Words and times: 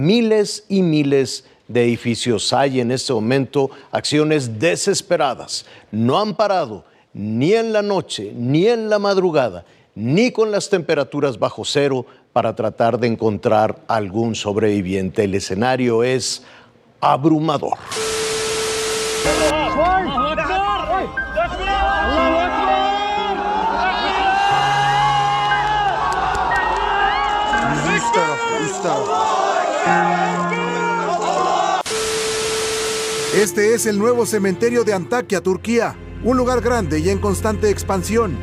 Miles 0.00 0.64
y 0.68 0.82
miles 0.82 1.44
de 1.68 1.84
edificios 1.84 2.52
hay 2.52 2.80
en 2.80 2.90
este 2.92 3.12
momento 3.12 3.70
acciones 3.90 4.58
desesperadas. 4.58 5.66
No 5.90 6.18
han 6.20 6.34
parado 6.34 6.84
ni 7.12 7.54
en 7.54 7.72
la 7.72 7.82
noche, 7.82 8.32
ni 8.36 8.66
en 8.66 8.90
la 8.90 8.98
madrugada, 8.98 9.64
ni 9.94 10.30
con 10.30 10.50
las 10.50 10.68
temperaturas 10.68 11.38
bajo 11.38 11.64
cero 11.64 12.04
para 12.32 12.54
tratar 12.54 12.98
de 12.98 13.06
encontrar 13.06 13.80
algún 13.88 14.34
sobreviviente. 14.34 15.24
El 15.24 15.34
escenario 15.34 16.04
es 16.04 16.42
abrumador. 17.00 17.78
Este 33.36 33.74
es 33.74 33.84
el 33.84 33.98
nuevo 33.98 34.24
cementerio 34.24 34.82
de 34.82 34.94
Antakya, 34.94 35.42
Turquía, 35.42 35.94
un 36.24 36.38
lugar 36.38 36.62
grande 36.62 37.00
y 37.00 37.10
en 37.10 37.18
constante 37.18 37.68
expansión. 37.68 38.36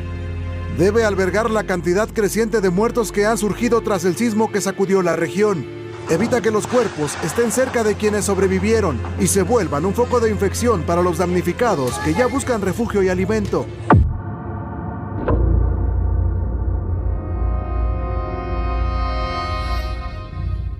Debe 0.78 1.04
albergar 1.04 1.50
la 1.50 1.64
cantidad 1.64 2.08
creciente 2.08 2.60
de 2.60 2.70
muertos 2.70 3.10
que 3.10 3.26
han 3.26 3.36
surgido 3.36 3.80
tras 3.80 4.04
el 4.04 4.16
sismo 4.16 4.52
que 4.52 4.60
sacudió 4.60 5.02
la 5.02 5.16
región. 5.16 5.66
Evita 6.10 6.40
que 6.40 6.50
los 6.50 6.66
cuerpos 6.66 7.16
estén 7.24 7.50
cerca 7.50 7.82
de 7.82 7.96
quienes 7.96 8.26
sobrevivieron 8.26 9.00
y 9.18 9.26
se 9.26 9.42
vuelvan 9.42 9.84
un 9.84 9.94
foco 9.94 10.20
de 10.20 10.30
infección 10.30 10.82
para 10.82 11.02
los 11.02 11.18
damnificados 11.18 11.98
que 12.04 12.14
ya 12.14 12.26
buscan 12.26 12.62
refugio 12.62 13.02
y 13.02 13.08
alimento. 13.08 13.66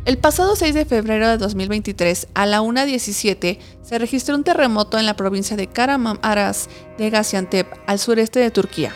El 0.05 0.19
pasado 0.19 0.55
6 0.55 0.74
de 0.74 0.84
febrero 0.84 1.28
de 1.28 1.38
2023, 1.38 2.28
a 2.34 2.44
la 2.44 2.60
1.17, 2.60 3.58
se 3.83 3.98
registró 3.98 4.34
un 4.34 4.44
terremoto 4.44 4.98
en 4.98 5.06
la 5.06 5.16
provincia 5.16 5.56
de 5.56 5.66
Kahramanmaraş 5.66 6.66
de 6.98 7.08
Gaziantep, 7.08 7.66
al 7.86 7.98
sureste 7.98 8.38
de 8.38 8.50
Turquía. 8.50 8.92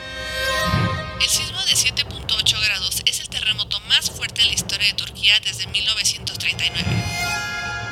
El 1.18 1.26
sismo 1.26 1.56
de 1.60 1.72
7.8 1.72 2.62
grados 2.62 3.02
es 3.06 3.20
el 3.20 3.28
terremoto 3.30 3.80
más 3.88 4.10
fuerte 4.10 4.42
en 4.42 4.48
la 4.48 4.52
historia 4.52 4.86
de 4.88 4.92
Turquía 4.92 5.32
desde 5.42 5.66
1939. 5.68 6.84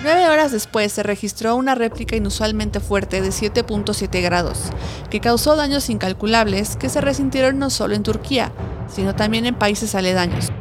Nueve 0.03 0.29
horas 0.29 0.53
después 0.53 0.93
se 0.93 1.03
registró 1.03 1.57
una 1.57 1.75
réplica 1.75 2.17
inusualmente 2.17 2.81
fuerte 2.81 3.23
de 3.23 3.31
7.7 3.31 4.23
grados, 4.23 4.59
que 5.09 5.21
causó 5.21 5.57
daños 5.57 5.89
incalculables 5.89 6.77
que 6.77 6.91
se 6.91 7.01
resintieron 7.01 7.59
no 7.59 7.71
solo 7.71 7.95
en 7.95 8.03
Turquía, 8.03 8.53
sino 8.95 9.17
también 9.17 9.47
en 9.47 9.55
países 9.55 9.95
aledaños. 9.95 10.53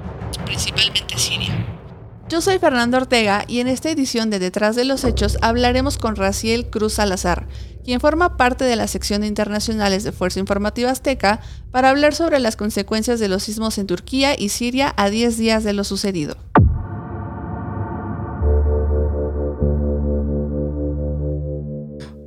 Yo 2.27 2.41
soy 2.41 2.57
Fernando 2.57 2.97
Ortega 2.97 3.45
y 3.47 3.59
en 3.59 3.67
esta 3.67 3.91
edición 3.91 4.31
de 4.31 4.39
Detrás 4.39 4.75
de 4.75 4.83
los 4.83 5.03
Hechos 5.03 5.37
hablaremos 5.41 5.99
con 5.99 6.15
Raciel 6.15 6.65
Cruz 6.71 6.93
Salazar, 6.93 7.47
quien 7.83 7.99
forma 7.99 8.35
parte 8.35 8.65
de 8.65 8.75
la 8.75 8.87
sección 8.87 9.21
de 9.21 9.27
internacionales 9.27 10.03
de 10.03 10.11
Fuerza 10.11 10.39
Informativa 10.39 10.89
Azteca, 10.89 11.39
para 11.69 11.91
hablar 11.91 12.15
sobre 12.15 12.39
las 12.39 12.55
consecuencias 12.55 13.19
de 13.19 13.27
los 13.27 13.43
sismos 13.43 13.77
en 13.77 13.85
Turquía 13.85 14.33
y 14.35 14.49
Siria 14.49 14.91
a 14.97 15.11
10 15.11 15.37
días 15.37 15.63
de 15.63 15.73
lo 15.73 15.83
sucedido. 15.83 16.35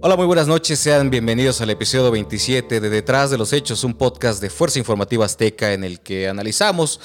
Hola, 0.01 0.15
muy 0.15 0.27
buenas 0.27 0.47
noches, 0.47 0.79
sean 0.79 1.11
bienvenidos 1.11 1.61
al 1.61 1.71
episodio 1.71 2.13
27 2.13 2.79
de 2.79 2.89
Detrás 2.89 3.33
de 3.33 3.37
los 3.37 3.53
Hechos, 3.53 3.83
un 3.83 3.95
podcast 3.95 4.41
de 4.41 4.49
Fuerza 4.49 4.79
Informativa 4.79 5.25
Azteca 5.25 5.73
en 5.73 5.83
el 5.83 5.99
que 5.99 6.29
analizamos 6.29 7.01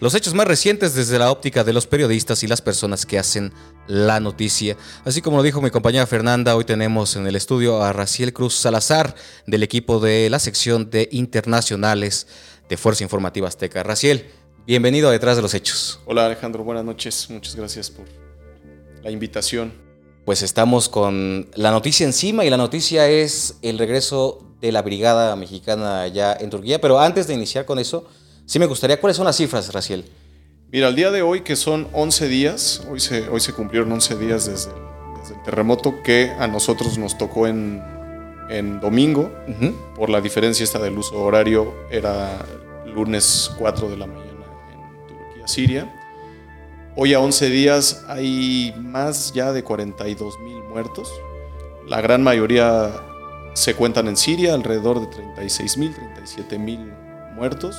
los 0.00 0.14
hechos 0.14 0.32
más 0.32 0.48
recientes 0.48 0.94
desde 0.94 1.18
la 1.18 1.30
óptica 1.30 1.62
de 1.62 1.74
los 1.74 1.86
periodistas 1.86 2.42
y 2.42 2.46
las 2.46 2.62
personas 2.62 3.04
que 3.04 3.18
hacen 3.18 3.52
la 3.86 4.18
noticia. 4.18 4.78
Así 5.04 5.20
como 5.20 5.36
lo 5.36 5.42
dijo 5.42 5.60
mi 5.60 5.68
compañera 5.68 6.06
Fernanda, 6.06 6.56
hoy 6.56 6.64
tenemos 6.64 7.16
en 7.16 7.26
el 7.26 7.36
estudio 7.36 7.82
a 7.82 7.92
Raciel 7.92 8.32
Cruz 8.32 8.54
Salazar 8.54 9.14
del 9.46 9.62
equipo 9.62 10.00
de 10.00 10.30
la 10.30 10.38
sección 10.38 10.88
de 10.88 11.06
internacionales 11.12 12.28
de 12.66 12.78
Fuerza 12.78 13.04
Informativa 13.04 13.46
Azteca. 13.46 13.82
Raciel, 13.82 14.30
bienvenido 14.66 15.10
a 15.10 15.12
Detrás 15.12 15.36
de 15.36 15.42
los 15.42 15.52
Hechos. 15.52 16.00
Hola 16.06 16.24
Alejandro, 16.24 16.64
buenas 16.64 16.86
noches, 16.86 17.28
muchas 17.28 17.54
gracias 17.54 17.90
por 17.90 18.06
la 19.02 19.10
invitación 19.10 19.87
pues 20.28 20.42
estamos 20.42 20.90
con 20.90 21.48
la 21.54 21.70
noticia 21.70 22.04
encima 22.04 22.44
y 22.44 22.50
la 22.50 22.58
noticia 22.58 23.08
es 23.08 23.56
el 23.62 23.78
regreso 23.78 24.44
de 24.60 24.72
la 24.72 24.82
brigada 24.82 25.34
mexicana 25.36 26.02
allá 26.02 26.36
en 26.38 26.50
Turquía. 26.50 26.82
Pero 26.82 27.00
antes 27.00 27.26
de 27.26 27.32
iniciar 27.32 27.64
con 27.64 27.78
eso, 27.78 28.06
sí 28.44 28.58
me 28.58 28.66
gustaría, 28.66 29.00
¿cuáles 29.00 29.16
son 29.16 29.24
las 29.24 29.38
cifras, 29.38 29.72
Raciel? 29.72 30.04
Mira, 30.70 30.88
el 30.88 30.96
día 30.96 31.10
de 31.10 31.22
hoy, 31.22 31.40
que 31.40 31.56
son 31.56 31.88
11 31.94 32.28
días, 32.28 32.82
hoy 32.90 33.00
se, 33.00 33.26
hoy 33.30 33.40
se 33.40 33.54
cumplieron 33.54 33.90
11 33.90 34.16
días 34.16 34.44
desde, 34.44 34.70
el 35.34 35.42
terremoto 35.46 36.02
que 36.02 36.30
a 36.38 36.46
nosotros 36.46 36.98
nos 36.98 37.16
tocó 37.16 37.46
en, 37.46 37.82
en 38.50 38.80
domingo, 38.80 39.32
por 39.96 40.10
la 40.10 40.20
diferencia 40.20 40.62
esta 40.62 40.78
del 40.78 40.98
uso 40.98 41.18
horario, 41.22 41.72
era 41.90 42.44
lunes 42.84 43.50
4 43.56 43.88
de 43.88 43.96
la 43.96 44.06
mañana 44.06 44.44
en 44.74 45.06
Turquía, 45.06 45.48
Siria. 45.48 45.97
Hoy 47.00 47.14
a 47.14 47.20
11 47.20 47.50
días 47.50 48.02
hay 48.08 48.74
más 48.76 49.32
ya 49.32 49.52
de 49.52 49.62
42 49.62 50.40
mil 50.40 50.60
muertos. 50.64 51.08
La 51.86 52.00
gran 52.00 52.24
mayoría 52.24 52.90
se 53.54 53.76
cuentan 53.76 54.08
en 54.08 54.16
Siria, 54.16 54.52
alrededor 54.54 55.00
de 55.00 55.06
36 55.06 55.76
mil, 55.76 55.94
37 55.94 56.58
mil 56.58 56.92
muertos. 57.36 57.76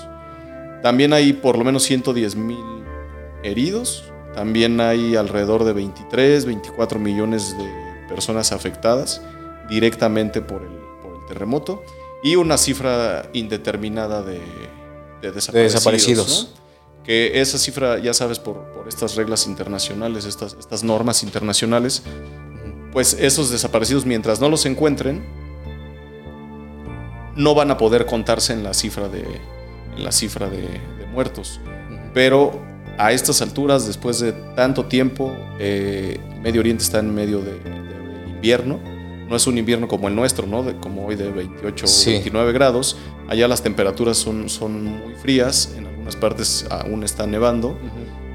También 0.82 1.12
hay 1.12 1.34
por 1.34 1.58
lo 1.58 1.66
menos 1.66 1.84
110 1.84 2.38
mil 2.38 2.64
heridos. 3.44 4.06
También 4.36 4.80
hay 4.80 5.18
alrededor 5.18 5.66
de 5.66 5.74
23, 5.74 6.46
24 6.46 6.98
millones 6.98 7.58
de 7.58 7.70
personas 8.08 8.54
afectadas 8.54 9.22
directamente 9.70 10.42
por 10.42 10.62
el, 10.62 10.80
terremoto. 11.28 11.84
Y 12.24 12.38
una 12.38 12.58
cifra 12.58 13.30
indeterminada 13.34 14.24
de, 14.24 14.40
desaparecidos 15.22 16.54
que 17.10 17.42
esa 17.42 17.58
cifra, 17.58 17.98
ya 17.98 18.14
sabes, 18.14 18.38
por, 18.38 18.86
estas 18.88 19.16
reglas 19.16 19.48
internacionales, 19.48 20.26
estas, 20.26 20.56
estas 20.60 20.84
normas 20.84 21.24
internacionales, 21.24 22.04
pues 22.92 23.18
esos 23.20 23.50
desaparecidos, 23.50 24.06
mientras 24.06 24.40
no 24.40 24.48
los 24.48 24.68
encuentren, 24.68 25.26
no 27.36 27.56
van 27.56 27.72
a 27.72 27.78
poder 27.78 28.06
contarse 28.06 28.54
en 28.54 28.64
la 28.64 28.76
cifra 28.76 29.10
de, 29.10 29.26
la 29.98 30.12
cifra 30.12 30.52
de, 30.52 30.68
muertos. 31.12 31.60
Pero 32.14 32.62
a 33.00 33.12
estas 33.12 33.42
alturas, 33.42 33.88
después 33.88 34.20
de 34.20 34.32
tanto 34.56 34.86
tiempo, 34.86 35.36
eh, 35.58 36.20
Medio 36.44 36.62
Oriente 36.62 36.84
está 36.84 37.00
en 37.00 37.12
medio 37.16 37.42
de, 37.42 37.58
invierno. 38.36 38.80
No 39.28 39.36
es 39.36 39.48
un 39.48 39.58
invierno 39.58 39.88
como 39.88 40.10
el 40.10 40.16
nuestro, 40.16 40.46
¿no? 40.46 40.80
como 40.80 41.08
hoy 41.08 41.16
de 41.16 41.32
28 41.32 41.86
o 41.88 42.06
29 42.06 42.52
grados. 42.54 42.98
Allá 43.28 43.48
las 43.48 43.64
temperaturas 43.64 44.16
son, 44.16 44.48
son 44.48 44.84
muy 44.84 45.16
frías. 45.16 45.74
En 45.76 45.89
partes 46.16 46.66
aún 46.70 47.04
está 47.04 47.28
nevando. 47.28 47.78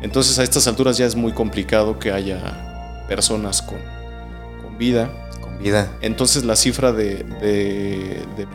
Entonces 0.03 0.39
a 0.39 0.43
estas 0.43 0.67
alturas 0.67 0.99
ya 0.99 1.07
es 1.07 1.17
muy 1.17 1.33
complicado 1.33 1.99
que 1.99 2.13
haya 2.13 3.05
personas 3.09 3.63
con, 3.63 3.79
con 4.63 4.77
vida. 4.79 5.11
Con 5.41 5.59
vida. 5.59 5.97
Entonces 6.01 6.45
la 6.45 6.57
cifra 6.57 6.93
de, 6.93 7.25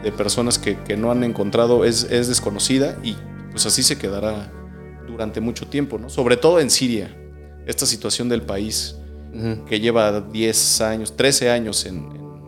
de, 0.03 0.11
personas 0.11 0.59
que, 0.59 0.77
que, 0.77 0.97
no 0.97 1.11
han 1.11 1.23
encontrado 1.23 1.85
es, 1.85 2.03
es, 2.03 2.27
desconocida 2.27 2.97
y 3.03 3.15
pues 3.51 3.65
así 3.65 3.83
se 3.83 3.97
quedará 3.97 4.51
durante 5.07 5.41
mucho 5.41 5.67
tiempo, 5.67 5.97
¿no? 5.97 6.09
Sobre 6.09 6.37
todo 6.37 6.59
en 6.59 6.69
Siria, 6.69 7.15
esta 7.65 7.85
situación 7.85 8.29
del 8.29 8.41
país 8.41 8.95
que 9.67 9.79
lleva 9.79 10.21
10 10.21 10.81
años, 10.81 11.15
13 11.15 11.51
años 11.51 11.85
en, 11.85 11.97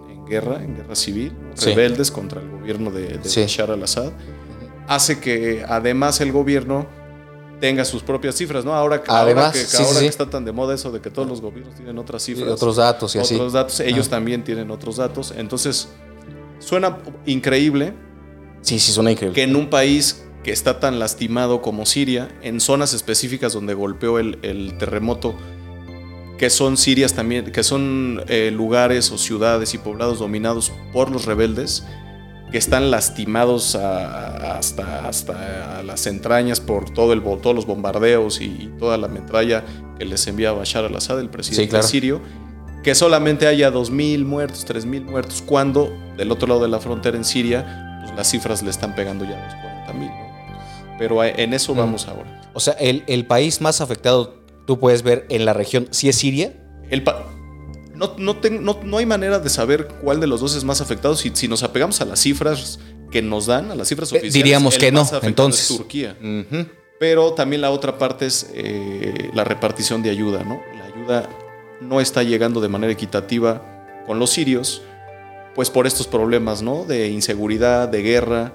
en, 0.09 0.25
guerra, 0.25 0.63
en 0.63 0.75
guerra 0.75 0.95
civil, 0.95 1.31
rebeldes 1.63 2.09
contra 2.11 2.41
el 2.41 2.49
gobierno 2.49 2.91
de, 2.91 3.19
de 3.19 3.41
Bashar 3.41 3.71
al-Assad 3.71 4.11
hace 4.91 5.21
que 5.21 5.63
además 5.67 6.19
el 6.19 6.33
gobierno 6.33 6.85
tenga 7.61 7.85
sus 7.85 8.03
propias 8.03 8.35
cifras, 8.35 8.65
¿no? 8.65 8.73
Ahora, 8.73 9.01
que, 9.01 9.09
ahora, 9.09 9.53
que, 9.53 9.61
está 10.05 10.29
tan 10.29 10.43
de 10.43 10.51
moda 10.51 10.75
eso 10.75 10.91
de 10.91 10.99
que 10.99 11.09
todos 11.09 11.29
los 11.29 11.39
gobiernos 11.39 11.75
tienen 11.75 11.97
otras 11.97 12.23
cifras. 12.23 12.49
otros 12.49 12.75
datos 12.75 13.15
y 13.15 13.19
así. 13.19 13.35
Otros 13.35 13.53
datos, 13.53 13.79
ellos 13.79 14.09
también 14.09 14.43
tienen 14.43 14.69
otros 14.69 14.97
datos. 14.97 15.33
Entonces, 15.37 15.87
suena 16.59 16.97
increíble. 17.25 17.93
Sí, 18.61 18.79
sí, 18.79 18.91
suena 18.91 19.11
increíble. 19.11 19.35
Que 19.35 19.43
en 19.43 19.55
un 19.55 19.69
país 19.69 20.23
que 20.43 20.51
está 20.51 20.81
tan 20.81 20.99
lastimado 20.99 21.61
como 21.61 21.85
Siria, 21.85 22.27
en 22.41 22.59
zonas 22.59 22.93
específicas 22.93 23.53
donde 23.53 23.73
golpeó 23.73 24.19
el, 24.19 24.75
terremoto, 24.77 25.35
que 26.37 26.49
son 26.49 26.75
Sirias 26.75 27.13
también, 27.13 27.51
que 27.53 27.63
son 27.63 28.25
eh, 28.27 28.51
lugares 28.51 29.09
o 29.11 29.17
ciudades 29.17 29.73
y 29.73 29.77
poblados 29.77 30.19
dominados 30.19 30.73
por 30.91 31.11
los 31.11 31.25
rebeldes, 31.25 31.85
que 32.51 32.57
están 32.57 32.91
lastimados 32.91 33.75
hasta, 33.75 35.07
hasta 35.07 35.83
las 35.83 36.05
entrañas 36.05 36.59
por 36.59 36.89
todo 36.89 37.13
el, 37.13 37.21
todos 37.23 37.55
los 37.55 37.65
bombardeos 37.65 38.41
y, 38.41 38.69
toda 38.77 38.97
la 38.97 39.07
metralla 39.07 39.63
que 39.97 40.05
les 40.05 40.27
envía 40.27 40.51
Bashar 40.51 40.85
al-Assad, 40.85 41.19
el 41.19 41.29
presidente 41.29 41.81
sirio, 41.83 42.21
que 42.83 42.95
solamente 42.95 43.47
haya 43.47 43.71
2.000 43.71 44.25
muertos, 44.25 44.67
3.000 44.67 45.03
muertos, 45.05 45.43
cuando 45.45 45.93
del 46.17 46.31
otro 46.31 46.47
lado 46.47 46.61
de 46.61 46.67
la 46.67 46.79
frontera 46.79 47.15
en 47.15 47.23
Siria 47.23 47.99
pues 48.03 48.15
las 48.15 48.29
cifras 48.29 48.63
le 48.63 48.71
están 48.71 48.95
pegando 48.95 49.23
ya 49.23 49.37
a 49.37 49.45
los 49.45 49.95
40.000. 49.95 50.07
¿no? 50.07 50.97
Pero 50.97 51.23
en 51.23 51.53
eso 51.53 51.73
vamos 51.73 52.07
ahora. 52.07 52.41
O 52.53 52.59
sea, 52.59 52.73
el, 52.73 53.03
el 53.07 53.25
país 53.25 53.61
más 53.61 53.81
afectado 53.81 54.41
tú 54.67 54.79
puedes 54.79 55.03
ver 55.03 55.25
en 55.29 55.45
la 55.45 55.53
región 55.53 55.87
si 55.91 56.09
es 56.09 56.15
Siria. 56.17 56.53
El 56.89 57.03
no, 58.17 58.35
no, 58.49 58.79
no, 58.83 58.97
hay 58.97 59.05
manera 59.05 59.39
de 59.39 59.49
saber 59.49 59.87
cuál 60.01 60.19
de 60.19 60.27
los 60.27 60.41
dos 60.41 60.55
es 60.55 60.63
más 60.63 60.81
afectado. 60.81 61.15
Si, 61.15 61.31
si 61.33 61.47
nos 61.47 61.61
apegamos 61.61 62.01
a 62.01 62.05
las 62.05 62.19
cifras 62.19 62.79
que 63.11 63.21
nos 63.21 63.45
dan, 63.45 63.69
a 63.69 63.75
las 63.75 63.87
cifras 63.89 64.11
eh, 64.11 64.15
oficiales, 64.15 64.33
diríamos 64.33 64.77
que 64.77 64.91
no. 64.91 65.07
Entonces, 65.21 65.67
Turquía. 65.67 66.17
Pero 66.99 67.33
también 67.33 67.61
la 67.61 67.71
otra 67.71 67.97
parte 67.97 68.25
es 68.25 68.49
eh, 68.53 69.29
la 69.33 69.43
repartición 69.43 70.01
de 70.03 70.09
ayuda, 70.09 70.43
¿no? 70.43 70.61
La 70.77 70.85
ayuda 70.85 71.29
no 71.79 71.99
está 71.99 72.23
llegando 72.23 72.61
de 72.61 72.69
manera 72.69 72.93
equitativa 72.93 74.03
con 74.05 74.19
los 74.19 74.31
sirios, 74.31 74.81
pues 75.55 75.69
por 75.69 75.85
estos 75.85 76.07
problemas, 76.07 76.61
¿no? 76.61 76.85
De 76.85 77.09
inseguridad, 77.09 77.87
de 77.87 78.01
guerra. 78.01 78.53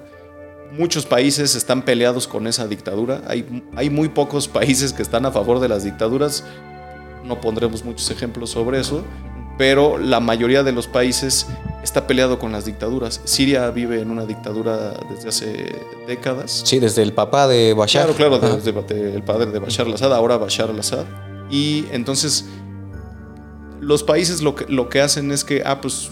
Muchos 0.72 1.06
países 1.06 1.54
están 1.54 1.82
peleados 1.82 2.26
con 2.26 2.46
esa 2.46 2.66
dictadura. 2.66 3.22
Hay, 3.28 3.62
hay 3.76 3.90
muy 3.90 4.08
pocos 4.08 4.48
países 4.48 4.92
que 4.92 5.02
están 5.02 5.26
a 5.26 5.30
favor 5.30 5.60
de 5.60 5.68
las 5.68 5.84
dictaduras. 5.84 6.44
No 7.24 7.40
pondremos 7.40 7.84
muchos 7.84 8.10
ejemplos 8.10 8.50
sobre 8.50 8.80
eso 8.80 9.04
pero 9.58 9.98
la 9.98 10.20
mayoría 10.20 10.62
de 10.62 10.72
los 10.72 10.86
países 10.86 11.46
está 11.82 12.06
peleado 12.06 12.38
con 12.38 12.52
las 12.52 12.64
dictaduras. 12.64 13.20
Siria 13.24 13.70
vive 13.70 14.00
en 14.00 14.10
una 14.10 14.26
dictadura 14.26 14.94
desde 15.10 15.28
hace 15.28 15.76
décadas. 16.06 16.62
Sí, 16.64 16.78
desde 16.78 17.02
el 17.02 17.12
papá 17.12 17.46
de 17.46 17.72
Bashar. 17.74 18.08
Claro, 18.14 18.38
claro, 18.38 18.56
desde 18.56 19.14
el 19.14 19.22
padre 19.22 19.46
de 19.46 19.58
Bashar 19.58 19.86
al-Assad, 19.86 20.12
ahora 20.12 20.36
Bashar 20.36 20.70
al-Assad. 20.70 21.04
Y 21.50 21.86
entonces 21.92 22.46
los 23.80 24.02
países 24.02 24.42
lo 24.42 24.54
que, 24.54 24.66
lo 24.68 24.88
que 24.88 25.00
hacen 25.00 25.30
es 25.30 25.44
que, 25.44 25.62
ah, 25.64 25.80
pues 25.80 26.10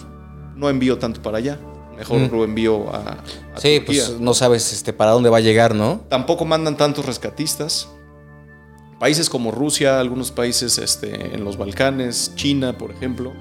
no 0.54 0.70
envío 0.70 0.98
tanto 0.98 1.20
para 1.20 1.38
allá. 1.38 1.58
Mejor 1.96 2.18
mm. 2.18 2.34
lo 2.34 2.44
envío 2.44 2.90
a, 2.90 3.18
a 3.54 3.60
sí, 3.60 3.80
pues 3.84 4.18
no 4.18 4.34
sabes 4.34 4.72
este, 4.72 4.92
para 4.92 5.12
dónde 5.12 5.30
va 5.30 5.38
a 5.38 5.40
llegar, 5.40 5.74
¿no? 5.74 6.02
Tampoco 6.08 6.44
mandan 6.44 6.76
tantos 6.76 7.06
rescatistas. 7.06 7.88
Países 8.98 9.28
como 9.28 9.50
Rusia, 9.50 9.98
algunos 10.00 10.30
países 10.30 10.78
este, 10.78 11.34
en 11.34 11.44
los 11.44 11.56
Balcanes, 11.56 12.32
China, 12.36 12.78
por 12.78 12.90
ejemplo, 12.90 13.32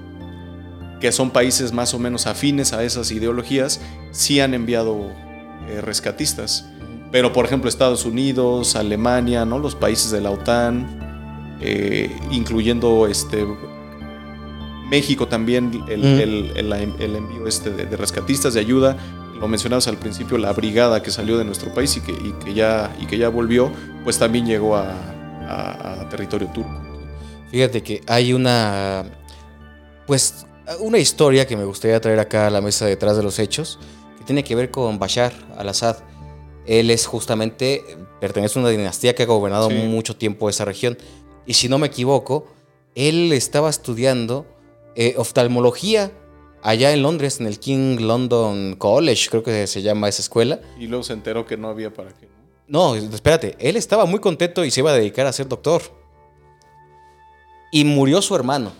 que 1.00 1.12
son 1.12 1.30
países 1.30 1.72
más 1.72 1.94
o 1.94 1.98
menos 1.98 2.26
afines 2.26 2.72
a 2.72 2.82
esas 2.82 3.10
ideologías, 3.10 3.80
sí 4.10 4.40
han 4.40 4.54
enviado 4.54 5.10
eh, 5.68 5.80
rescatistas. 5.80 6.68
Pero, 7.12 7.32
por 7.32 7.44
ejemplo, 7.44 7.68
Estados 7.68 8.04
Unidos, 8.04 8.74
Alemania, 8.74 9.44
¿no? 9.44 9.58
los 9.58 9.74
países 9.76 10.10
de 10.10 10.20
la 10.20 10.30
OTAN, 10.30 11.56
eh, 11.60 12.10
incluyendo 12.32 13.06
este, 13.06 13.46
México 14.90 15.28
también, 15.28 15.84
el, 15.88 16.72
envío 16.72 17.46
este 17.46 17.70
de, 17.70 17.96
rescatistas 17.96 18.54
de 18.54 18.60
ayuda. 18.60 18.96
Lo 19.38 19.46
mencionabas 19.46 19.86
al 19.88 19.98
principio, 19.98 20.38
la 20.38 20.52
brigada 20.52 21.02
que 21.02 21.10
salió 21.10 21.38
de 21.38 21.44
nuestro 21.44 21.72
país 21.72 21.96
y 21.96 22.00
que, 22.00 22.12
y 22.12 22.32
que, 22.44 22.54
ya, 22.54 22.94
y 23.00 23.06
que 23.06 23.18
ya 23.18 23.28
volvió, 23.28 23.70
pues 24.04 24.18
también 24.18 24.46
llegó 24.46 24.76
a, 24.76 25.13
a, 25.48 26.08
territorio 26.08 26.48
turco. 26.48 26.82
Fíjate 27.50 27.82
que 27.82 28.00
hay 28.06 28.32
una, 28.32 29.04
pues, 30.06 30.46
una 30.80 30.98
historia 30.98 31.46
que 31.46 31.56
me 31.56 31.64
gustaría 31.64 32.00
traer 32.00 32.18
acá 32.18 32.46
a 32.46 32.50
la 32.50 32.60
mesa 32.60 32.86
detrás 32.86 33.16
de 33.16 33.22
los 33.22 33.38
hechos, 33.38 33.78
que 34.18 34.24
tiene 34.24 34.42
que 34.42 34.54
ver 34.54 34.70
con 34.70 34.98
Bashar 34.98 35.32
al-Assad. 35.56 35.98
Él 36.66 36.90
es 36.90 37.06
justamente, 37.06 37.84
pertenece 38.20 38.58
a 38.58 38.62
una 38.62 38.70
dinastía 38.70 39.14
que 39.14 39.22
ha 39.24 39.26
gobernado 39.26 39.70
mucho 39.70 40.16
tiempo 40.16 40.48
esa 40.48 40.64
región. 40.64 40.96
Y 41.46 41.54
si 41.54 41.68
no 41.68 41.78
me 41.78 41.88
equivoco, 41.88 42.46
él 42.94 43.32
estaba 43.32 43.68
estudiando 43.68 44.46
eh, 44.96 45.14
oftalmología 45.18 46.10
allá 46.64 46.92
en 46.92 47.02
Londres, 47.02 47.40
en 47.40 47.46
el 47.46 47.60
King 47.60 47.98
London 48.00 48.74
College, 48.76 49.28
creo 49.30 49.42
que 49.42 49.66
se 49.66 49.82
llama 49.82 50.08
esa 50.08 50.22
escuela. 50.22 50.60
Y 50.78 50.86
luego 50.86 51.04
se 51.04 51.12
enteró 51.12 51.46
que 51.46 51.56
no 51.56 51.68
había 51.68 51.92
para 51.92 52.10
qué. 52.14 52.26
No, 52.66 52.94
espérate, 52.94 53.56
él 53.58 53.76
estaba 53.76 54.06
muy 54.06 54.20
contento 54.20 54.64
y 54.64 54.70
se 54.70 54.80
iba 54.80 54.90
a 54.90 54.94
dedicar 54.94 55.26
a 55.26 55.32
ser 55.32 55.48
doctor. 55.48 55.82
Y 57.70 57.84
murió 57.84 58.22
su 58.22 58.34
hermano, 58.34 58.72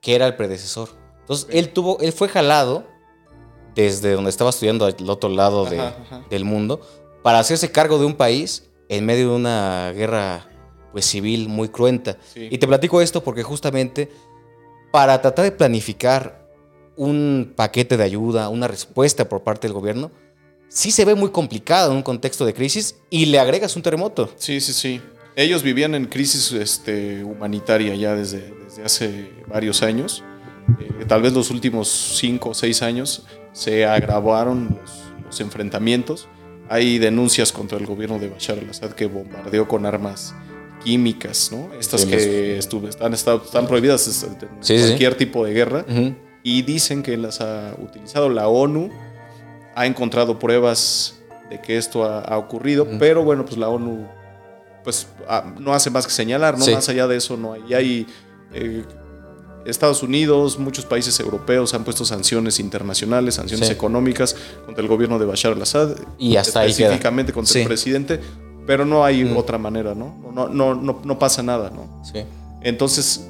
que 0.00 0.14
era 0.14 0.26
el 0.26 0.36
predecesor. 0.36 0.90
Entonces, 1.20 1.48
él 1.50 1.70
tuvo, 1.70 1.98
él 2.00 2.12
fue 2.12 2.28
jalado 2.28 2.84
desde 3.74 4.12
donde 4.12 4.30
estaba 4.30 4.50
estudiando 4.50 4.84
al 4.84 5.10
otro 5.10 5.28
lado 5.30 5.66
del 6.30 6.44
mundo 6.44 6.80
para 7.22 7.38
hacerse 7.38 7.72
cargo 7.72 7.98
de 7.98 8.04
un 8.04 8.14
país 8.14 8.70
en 8.88 9.06
medio 9.06 9.30
de 9.30 9.36
una 9.36 9.92
guerra 9.92 10.46
pues, 10.92 11.06
civil 11.06 11.48
muy 11.48 11.68
cruenta. 11.68 12.18
Y 12.34 12.58
te 12.58 12.66
platico 12.66 13.00
esto 13.00 13.24
porque 13.24 13.42
justamente 13.42 14.10
para 14.92 15.20
tratar 15.20 15.46
de 15.46 15.52
planificar 15.52 16.46
un 16.96 17.52
paquete 17.56 17.96
de 17.96 18.04
ayuda, 18.04 18.48
una 18.48 18.68
respuesta 18.68 19.28
por 19.28 19.42
parte 19.42 19.66
del 19.66 19.74
gobierno, 19.74 20.12
sí 20.74 20.90
se 20.90 21.04
ve 21.04 21.14
muy 21.14 21.30
complicado 21.30 21.92
en 21.92 21.96
un 21.98 22.02
contexto 22.02 22.44
de 22.44 22.52
crisis 22.52 22.96
y 23.08 23.26
le 23.26 23.38
agregas 23.38 23.76
un 23.76 23.82
terremoto. 23.82 24.30
Sí, 24.36 24.60
sí, 24.60 24.72
sí. 24.72 25.00
Ellos 25.36 25.62
vivían 25.62 25.94
en 25.94 26.06
crisis 26.06 26.52
este, 26.52 27.24
humanitaria 27.24 27.94
ya 27.94 28.14
desde, 28.14 28.52
desde 28.64 28.84
hace 28.84 29.30
varios 29.46 29.82
años. 29.82 30.22
Eh, 30.80 31.04
tal 31.06 31.22
vez 31.22 31.32
los 31.32 31.50
últimos 31.50 31.88
cinco 32.18 32.50
o 32.50 32.54
seis 32.54 32.82
años 32.82 33.24
se 33.52 33.86
agravaron 33.86 34.78
los, 35.26 35.40
enfrentamientos. 35.40 36.28
Hay 36.68 36.98
denuncias 36.98 37.50
contra 37.50 37.78
el 37.78 37.86
gobierno 37.86 38.20
de 38.20 38.28
Bashar 38.28 38.58
al-Assad 38.58 38.92
que 38.92 39.06
bombardeó 39.06 39.66
con 39.66 39.84
armas 39.84 40.34
químicas, 40.84 41.50
¿no? 41.50 41.72
Estas 41.74 42.06
que 42.06 42.56
están, 42.56 43.12
están, 43.14 43.66
prohibidas 43.66 44.24
en 44.24 44.86
cualquier 44.86 45.16
tipo 45.16 45.44
de 45.44 45.52
guerra. 45.52 45.84
Y 46.44 46.62
dicen 46.62 47.02
que 47.02 47.16
las 47.16 47.40
ha 47.40 47.74
utilizado 47.82 48.28
la 48.28 48.46
ONU 48.46 48.90
ha 49.74 49.86
encontrado 49.86 50.38
pruebas 50.38 51.14
de 51.50 51.60
que 51.60 51.76
esto 51.76 52.04
ha, 52.04 52.36
ocurrido, 52.38 52.86
pero 52.98 53.22
bueno, 53.22 53.44
pues 53.44 53.58
la 53.58 53.68
ONU 53.68 54.06
pues 54.82 55.06
ah, 55.28 55.54
no 55.58 55.72
hace 55.72 55.90
más 55.90 56.06
que 56.06 56.12
señalar, 56.12 56.58
¿no? 56.58 56.66
Más 56.66 56.88
allá 56.88 57.06
de 57.06 57.16
eso 57.16 57.36
no 57.36 57.54
hay. 57.54 57.64
Y 57.68 57.74
hay 57.74 58.06
eh, 58.52 58.84
Estados 59.64 60.02
Unidos, 60.02 60.58
muchos 60.58 60.84
países 60.84 61.18
europeos 61.20 61.72
han 61.72 61.84
puesto 61.84 62.04
sanciones 62.04 62.60
internacionales, 62.60 63.36
sanciones 63.36 63.70
económicas 63.70 64.36
contra 64.66 64.82
el 64.82 64.88
gobierno 64.88 65.18
de 65.18 65.24
Bashar 65.24 65.52
al-Assad. 65.52 65.96
Y 66.18 66.36
hasta 66.36 66.64
específicamente 66.66 67.32
contra 67.32 67.60
el 67.60 67.66
presidente, 67.66 68.20
pero 68.66 68.84
no 68.84 69.04
hay 69.04 69.24
otra 69.36 69.56
manera, 69.56 69.94
¿no? 69.94 70.14
No, 70.32 70.48
no, 70.48 70.74
no, 70.74 71.00
no 71.02 71.18
pasa 71.18 71.42
nada, 71.42 71.70
¿no? 71.70 72.02
Entonces, 72.62 73.26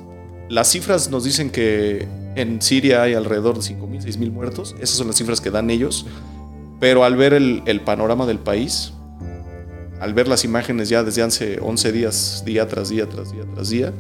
las 0.49 0.69
cifras 0.71 1.09
nos 1.09 1.25
dicen 1.25 1.51
que 1.51 2.07
en 2.37 2.61
Siria 2.61 3.03
hay 3.03 3.15
alrededor 3.15 3.55
de 3.55 3.61
5.000, 3.61 4.03
6.000 4.03 4.31
muertos. 4.31 4.75
Esas 4.81 4.97
son 4.97 5.07
las 5.07 5.17
cifras 5.17 5.41
que 5.41 5.51
dan 5.51 5.71
ellos. 5.71 6.07
Pero 6.81 7.05
al 7.05 7.17
ver 7.17 7.33
el, 7.33 7.81
panorama 7.85 8.27
del 8.27 8.39
país, 8.39 8.93
al 10.01 10.13
ver 10.13 10.29
las 10.29 10.45
imágenes 10.45 10.89
ya 10.89 11.03
desde 11.03 11.23
hace 11.23 11.59
11 11.61 11.93
días, 11.93 12.43
día 12.45 12.69
tras 12.69 12.89
día, 12.89 13.09
tras 13.09 13.33
día, 13.33 13.45
tras 13.55 13.71
día, 13.71 13.93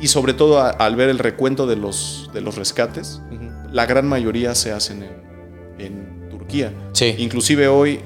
y 0.00 0.08
sobre 0.08 0.34
todo 0.34 0.60
al 0.60 0.96
ver 0.96 1.08
el 1.08 1.18
recuento 1.18 1.66
de 1.66 1.76
los, 1.76 2.28
de 2.34 2.40
los 2.40 2.56
rescates, 2.56 3.22
la 3.70 3.86
gran 3.86 4.08
mayoría 4.08 4.54
se 4.54 4.72
hacen 4.72 5.04
en, 5.78 6.20
Turquía. 6.28 6.72
Inclusive 7.18 7.68
hoy, 7.68 8.00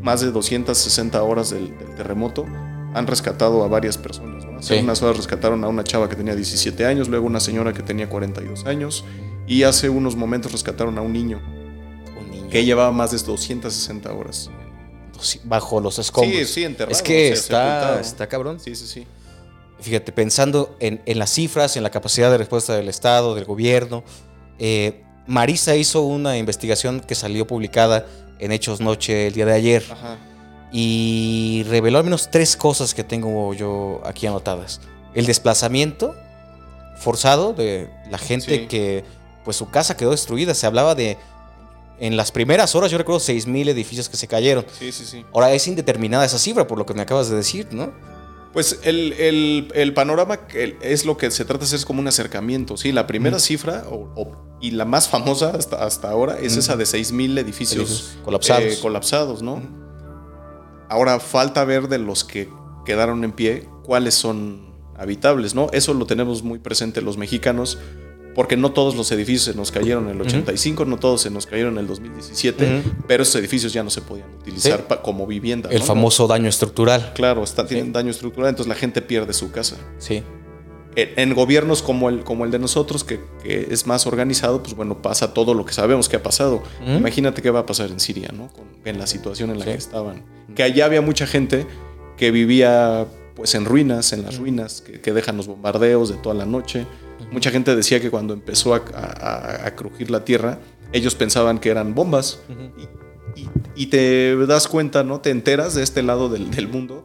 más 0.00 0.22
de 0.22 0.30
260 0.32 1.22
horas 1.22 1.50
del, 1.50 1.76
terremoto 1.96 2.46
han 2.94 3.06
rescatado 3.06 3.62
a 3.64 3.68
varias 3.68 3.96
personas. 3.96 4.44
Hace 4.58 4.80
unas 4.80 5.02
horas 5.02 5.16
rescataron 5.16 5.64
a 5.64 5.68
una 5.68 5.84
chava 5.84 6.08
que 6.08 6.16
tenía 6.16 6.34
17 6.34 6.84
años, 6.86 7.08
luego 7.08 7.26
una 7.26 7.40
señora 7.40 7.72
que 7.72 7.82
tenía 7.82 8.08
42 8.08 8.66
años, 8.66 9.04
y 9.46 9.62
hace 9.62 9.88
unos 9.88 10.16
momentos 10.16 10.52
rescataron 10.52 10.98
a 10.98 11.02
un 11.02 11.12
niño 11.12 11.40
que 12.50 12.64
llevaba 12.64 12.92
más 12.92 13.12
de 13.12 13.18
260 13.18 14.12
horas. 14.12 14.50
Bajo 15.44 15.80
los 15.80 15.98
escombros. 15.98 16.36
Sí, 16.36 16.46
sí, 16.46 16.64
enterrado. 16.64 16.92
Es 16.92 17.02
que 17.02 17.30
está, 17.30 18.00
está 18.00 18.26
cabrón. 18.26 18.58
Sí, 18.58 18.74
sí, 18.74 18.86
sí. 18.86 19.06
Fíjate, 19.80 20.12
pensando 20.12 20.76
en, 20.80 21.00
las 21.18 21.30
cifras, 21.30 21.76
en 21.76 21.82
la 21.82 21.90
capacidad 21.90 22.30
de 22.30 22.38
respuesta 22.38 22.74
del 22.74 22.88
Estado, 22.88 23.34
del 23.34 23.44
gobierno, 23.44 24.02
eh, 24.58 25.02
Marisa 25.26 25.76
hizo 25.76 26.02
una 26.02 26.36
investigación 26.36 27.00
que 27.00 27.14
salió 27.14 27.46
publicada 27.46 28.06
en 28.38 28.52
Hechos 28.52 28.80
Noche 28.80 29.28
el 29.28 29.34
día 29.34 29.46
de 29.46 29.52
ayer. 29.52 29.84
Y 30.72 31.64
reveló 31.68 31.98
al 31.98 32.04
menos 32.04 32.30
tres 32.30 32.56
cosas 32.56 32.94
que 32.94 33.04
tengo 33.04 33.54
yo 33.54 34.00
aquí 34.04 34.26
anotadas. 34.26 34.80
El 35.14 35.26
desplazamiento 35.26 36.14
forzado 36.96 37.52
de 37.52 37.90
la 38.10 38.18
gente 38.18 38.68
que 38.68 39.04
pues 39.44 39.56
su 39.56 39.70
casa 39.70 39.96
quedó 39.96 40.12
destruida. 40.12 40.54
Se 40.54 40.66
hablaba 40.66 40.94
de 40.94 41.18
en 41.98 42.16
las 42.16 42.32
primeras 42.32 42.74
horas, 42.74 42.90
yo 42.90 42.98
recuerdo 42.98 43.20
6.000 43.20 43.68
edificios 43.68 44.08
que 44.08 44.16
se 44.16 44.26
cayeron. 44.26 44.64
Sí, 44.78 44.90
sí, 44.90 45.04
sí. 45.04 45.24
Ahora 45.34 45.52
es 45.52 45.66
indeterminada 45.68 46.24
esa 46.24 46.38
cifra, 46.38 46.66
por 46.66 46.78
lo 46.78 46.86
que 46.86 46.94
me 46.94 47.02
acabas 47.02 47.28
de 47.28 47.36
decir, 47.36 47.68
¿no? 47.72 47.92
Pues 48.52 48.80
el, 48.82 49.92
panorama 49.94 50.40
es 50.82 51.04
lo 51.04 51.16
que 51.16 51.30
se 51.30 51.44
trata 51.44 51.60
de 51.60 51.64
hacer 51.66 51.78
es 51.78 51.84
como 51.84 52.00
un 52.00 52.08
acercamiento. 52.08 52.76
Sí, 52.76 52.90
la 52.90 53.06
primera 53.06 53.38
cifra 53.38 53.84
y 54.60 54.72
la 54.72 54.84
más 54.84 55.08
famosa 55.08 55.50
hasta, 55.50 55.84
hasta 55.84 56.10
ahora 56.10 56.38
es 56.40 56.56
esa 56.56 56.76
de 56.76 56.84
6.000 56.84 57.38
edificios, 57.38 58.16
colapsados. 58.24 58.64
Eh, 58.64 58.78
colapsados, 58.80 59.42
¿no? 59.42 59.62
Ahora 60.90 61.20
falta 61.20 61.64
ver 61.64 61.88
de 61.88 61.98
los 61.98 62.24
que 62.24 62.48
quedaron 62.84 63.24
en 63.24 63.32
pie 63.32 63.66
cuáles 63.84 64.14
son 64.14 64.74
habitables, 64.96 65.54
¿no? 65.54 65.68
Eso 65.72 65.94
lo 65.94 66.04
tenemos 66.04 66.42
muy 66.42 66.58
presente 66.58 67.00
los 67.00 67.16
mexicanos 67.16 67.78
porque 68.34 68.56
no 68.56 68.72
todos 68.72 68.94
los 68.94 69.10
edificios 69.12 69.44
se 69.44 69.54
nos 69.54 69.70
cayeron 69.70 70.08
en 70.08 70.16
el 70.16 70.20
85, 70.22 70.84
no 70.84 70.98
todos 70.98 71.22
se 71.22 71.30
nos 71.30 71.46
cayeron 71.46 71.74
en 71.74 71.80
el 71.80 71.86
2017, 71.86 72.82
pero 73.06 73.22
esos 73.22 73.36
edificios 73.36 73.72
ya 73.72 73.82
no 73.82 73.90
se 73.90 74.00
podían 74.02 74.32
utilizar 74.34 74.86
como 75.02 75.26
vivienda. 75.26 75.68
El 75.70 75.82
famoso 75.82 76.26
daño 76.26 76.48
estructural. 76.48 77.12
Claro, 77.14 77.42
está, 77.42 77.66
tienen 77.66 77.92
daño 77.92 78.10
estructural, 78.10 78.50
entonces 78.50 78.68
la 78.68 78.76
gente 78.76 79.02
pierde 79.02 79.32
su 79.32 79.50
casa. 79.50 79.76
Sí. 79.98 80.22
En, 80.96 81.34
gobiernos 81.34 81.82
como 81.82 82.08
el, 82.08 82.24
como 82.24 82.44
el 82.44 82.50
de 82.50 82.58
nosotros, 82.58 83.04
que, 83.04 83.20
es 83.44 83.86
más 83.86 84.06
organizado, 84.06 84.62
pues 84.62 84.74
bueno, 84.74 85.02
pasa 85.02 85.32
todo 85.34 85.54
lo 85.54 85.64
que 85.64 85.72
sabemos 85.72 86.08
que 86.08 86.16
ha 86.16 86.22
pasado. 86.22 86.62
Imagínate 86.86 87.42
qué 87.42 87.50
va 87.50 87.60
a 87.60 87.66
pasar 87.66 87.90
en 87.90 88.00
Siria, 88.00 88.30
¿no? 88.32 88.50
en 88.84 88.98
la 88.98 89.06
situación 89.06 89.50
en 89.50 89.58
la 89.58 89.64
que 89.64 89.74
estaban. 89.74 90.24
Que 90.54 90.62
allá 90.62 90.86
había 90.86 91.02
mucha 91.02 91.26
gente 91.26 91.66
que 92.16 92.30
vivía 92.30 93.06
pues 93.34 93.54
en 93.54 93.64
ruinas, 93.64 94.12
en 94.12 94.22
las 94.22 94.38
ruinas, 94.38 94.82
que, 94.82 95.12
dejan 95.12 95.36
los 95.36 95.46
bombardeos 95.46 96.10
de 96.10 96.16
toda 96.16 96.34
la 96.34 96.46
noche. 96.46 96.86
Mucha 97.30 97.50
gente 97.50 97.74
decía 97.76 98.00
que 98.00 98.10
cuando 98.10 98.34
empezó 98.34 98.74
a, 98.74 99.72
crujir 99.76 100.10
la 100.10 100.24
tierra, 100.24 100.58
ellos 100.92 101.14
pensaban 101.14 101.58
que 101.58 101.70
eran 101.70 101.94
bombas. 101.94 102.40
y, 103.76 103.86
te 103.86 104.36
das 104.46 104.68
cuenta, 104.68 105.04
¿no? 105.04 105.20
Te 105.20 105.30
enteras 105.30 105.74
de 105.74 105.82
este 105.82 106.02
lado 106.02 106.28
del, 106.28 106.50
del 106.50 106.68
mundo 106.68 107.04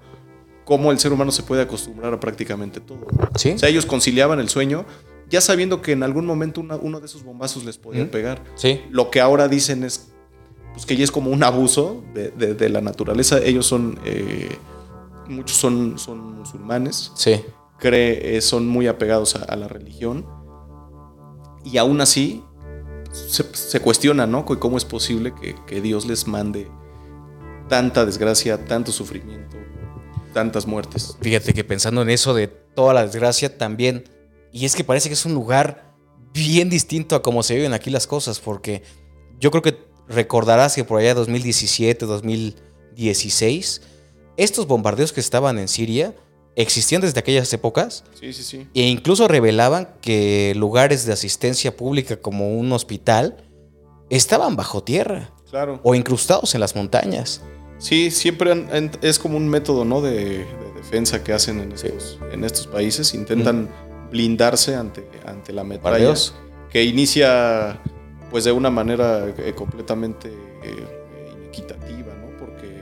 cómo 0.65 0.91
el 0.91 0.99
ser 0.99 1.13
humano 1.13 1.31
se 1.31 1.43
puede 1.43 1.61
acostumbrar 1.61 2.13
a 2.13 2.19
prácticamente 2.19 2.81
todo. 2.81 3.07
¿Sí? 3.35 3.51
O 3.51 3.59
sea, 3.59 3.69
ellos 3.69 3.85
conciliaban 3.85 4.39
el 4.39 4.49
sueño 4.49 4.85
ya 5.29 5.41
sabiendo 5.41 5.81
que 5.81 5.91
en 5.91 6.03
algún 6.03 6.25
momento 6.25 6.61
uno 6.81 6.99
de 6.99 7.05
esos 7.05 7.23
bombazos 7.23 7.65
les 7.65 7.77
podía 7.77 8.09
pegar. 8.09 8.43
Sí. 8.55 8.81
Lo 8.91 9.09
que 9.09 9.21
ahora 9.21 9.47
dicen 9.47 9.83
es 9.83 10.11
pues, 10.73 10.85
que 10.85 10.95
ya 10.95 11.03
es 11.03 11.11
como 11.11 11.31
un 11.31 11.43
abuso 11.43 12.03
de, 12.13 12.69
la 12.69 12.81
naturaleza. 12.81 13.39
Ellos 13.39 13.65
son, 13.65 13.99
eh, 14.05 14.57
muchos 15.27 15.57
son, 15.57 15.97
son 15.97 16.39
musulmanes. 16.39 17.11
Sí. 17.15 17.41
Cree, 17.79 18.37
eh, 18.37 18.41
son 18.41 18.67
muy 18.67 18.87
apegados 18.87 19.35
a, 19.35 19.55
la 19.55 19.67
religión. 19.67 20.27
Y 21.63 21.77
aún 21.77 22.01
así 22.01 22.43
se, 23.11 23.79
cuestiona, 23.79 24.27
¿no? 24.27 24.45
¿Cómo 24.45 24.77
es 24.77 24.85
posible 24.85 25.33
que, 25.33 25.55
que 25.65 25.81
Dios 25.81 26.05
les 26.05 26.27
mande 26.27 26.69
tanta 27.67 28.05
desgracia, 28.05 28.65
tanto 28.65 28.91
sufrimiento, 28.91 29.57
tantas 30.35 30.67
muertes. 30.67 31.15
Fíjate 31.21 31.53
que 31.53 31.63
pensando 31.63 32.01
en 32.01 32.09
eso 32.09 32.33
de 32.33 32.47
toda 32.47 32.93
la 32.93 33.03
desgracia 33.03 33.57
también, 33.57 34.03
y 34.51 34.65
es 34.65 34.75
que 34.75 34.83
parece 34.83 35.07
que 35.07 35.13
es 35.13 35.25
un 35.25 35.33
lugar 35.33 35.95
bien 36.33 36.69
distinto 36.69 37.15
a 37.15 37.21
cómo 37.21 37.41
se 37.41 37.55
viven 37.55 37.73
aquí 37.73 37.89
las 37.89 38.05
cosas, 38.05 38.41
porque 38.41 38.83
yo 39.39 39.49
creo 39.49 39.63
que 39.63 39.77
recordarás 40.09 40.75
que 40.75 40.83
por 40.83 40.99
allá 40.99 41.13
2017, 41.13 42.05
2016, 42.05 43.81
estos 44.35 44.67
bombardeos 44.67 45.13
que 45.13 45.21
estaban 45.21 45.57
en 45.57 45.69
Siria 45.69 46.13
existían 46.57 47.01
desde 47.01 47.17
aquellas 47.17 47.53
épocas. 47.53 48.03
Sí, 48.19 48.33
sí, 48.33 48.43
sí. 48.43 48.67
E 48.73 48.81
incluso 48.81 49.29
revelaban 49.29 49.87
que 50.01 50.53
lugares 50.57 51.05
de 51.05 51.13
asistencia 51.13 51.77
pública 51.77 52.17
como 52.17 52.57
un 52.57 52.73
hospital 52.73 53.37
estaban 54.09 54.57
bajo 54.57 54.83
tierra. 54.83 55.33
Claro. 55.49 55.79
O 55.83 55.95
incrustados 55.95 56.53
en 56.55 56.59
las 56.59 56.75
montañas. 56.75 57.41
Sí, 57.77 58.11
siempre 58.11 58.67
es 59.01 59.19
como 59.19 59.37
un 59.37 59.47
método 59.49 59.85
¿no? 59.85 60.01
de, 60.01 60.45
defensa 60.75 61.23
que 61.23 61.33
hacen 61.33 61.59
en 61.59 61.71
estos, 61.71 62.19
en 62.31 62.43
estos 62.43 62.67
países. 62.67 63.13
Intentan 63.13 63.69
blindarse 64.11 64.75
ante, 64.75 65.07
ante 65.25 65.51
la 65.51 65.63
metralla. 65.63 66.13
Que 66.69 66.83
inicia 66.83 67.79
pues 68.31 68.43
de 68.43 68.51
una 68.51 68.69
manera 68.69 69.27
eh, 69.37 69.53
completamente 69.55 70.29
eh, 70.63 71.33
inequitativa, 71.37 72.13
¿no? 72.15 72.37
Porque 72.37 72.81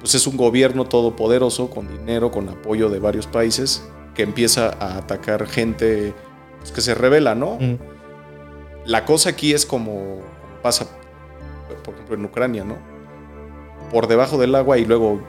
pues 0.00 0.14
es 0.14 0.26
un 0.26 0.36
gobierno 0.36 0.84
todopoderoso 0.86 1.70
con 1.70 1.88
dinero, 1.88 2.30
con 2.30 2.48
apoyo 2.48 2.88
de 2.90 2.98
varios 2.98 3.26
países, 3.26 3.84
que 4.14 4.22
empieza 4.22 4.70
a 4.80 4.98
atacar 4.98 5.46
gente 5.46 6.12
pues, 6.58 6.72
que 6.72 6.80
se 6.80 6.94
revela, 6.94 7.34
¿no? 7.34 7.58
La 8.84 9.04
cosa 9.04 9.30
aquí 9.30 9.52
es 9.54 9.64
como 9.64 10.20
pasa, 10.62 10.86
por 11.84 11.94
ejemplo, 11.94 12.16
en 12.16 12.24
Ucrania, 12.24 12.64
¿no? 12.64 12.93
Por 13.94 14.08
debajo 14.08 14.38
del 14.38 14.56
agua 14.56 14.76
y 14.76 14.84
luego 14.84 15.22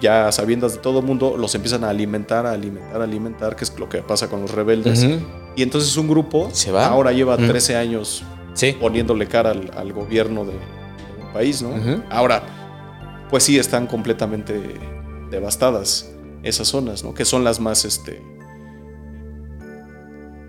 ya 0.00 0.30
sabiendas 0.30 0.74
de 0.74 0.78
todo 0.78 1.00
el 1.00 1.04
mundo, 1.04 1.36
los 1.36 1.52
empiezan 1.56 1.82
a 1.82 1.90
alimentar, 1.90 2.46
a 2.46 2.52
alimentar, 2.52 3.00
a 3.00 3.04
alimentar, 3.04 3.56
que 3.56 3.64
es 3.64 3.76
lo 3.76 3.88
que 3.88 4.02
pasa 4.02 4.30
con 4.30 4.40
los 4.40 4.52
rebeldes. 4.52 5.04
Y 5.56 5.62
entonces 5.64 5.96
un 5.96 6.06
grupo 6.06 6.48
Se 6.52 6.70
va. 6.70 6.86
ahora 6.86 7.10
lleva 7.10 7.36
13 7.36 7.74
años 7.74 8.22
poniéndole 8.80 9.26
cara 9.26 9.50
al, 9.50 9.92
gobierno 9.92 10.44
de, 10.44 10.52
un 10.52 11.32
país, 11.32 11.60
¿no? 11.60 11.72
Ahora, 12.08 12.44
pues 13.30 13.42
sí, 13.42 13.58
están 13.58 13.88
completamente 13.88 14.78
devastadas 15.32 16.08
esas 16.44 16.68
zonas, 16.68 17.02
¿no? 17.02 17.14
Que 17.14 17.24
son 17.24 17.42
las 17.42 17.58
más, 17.58 17.84
este, 17.84 18.22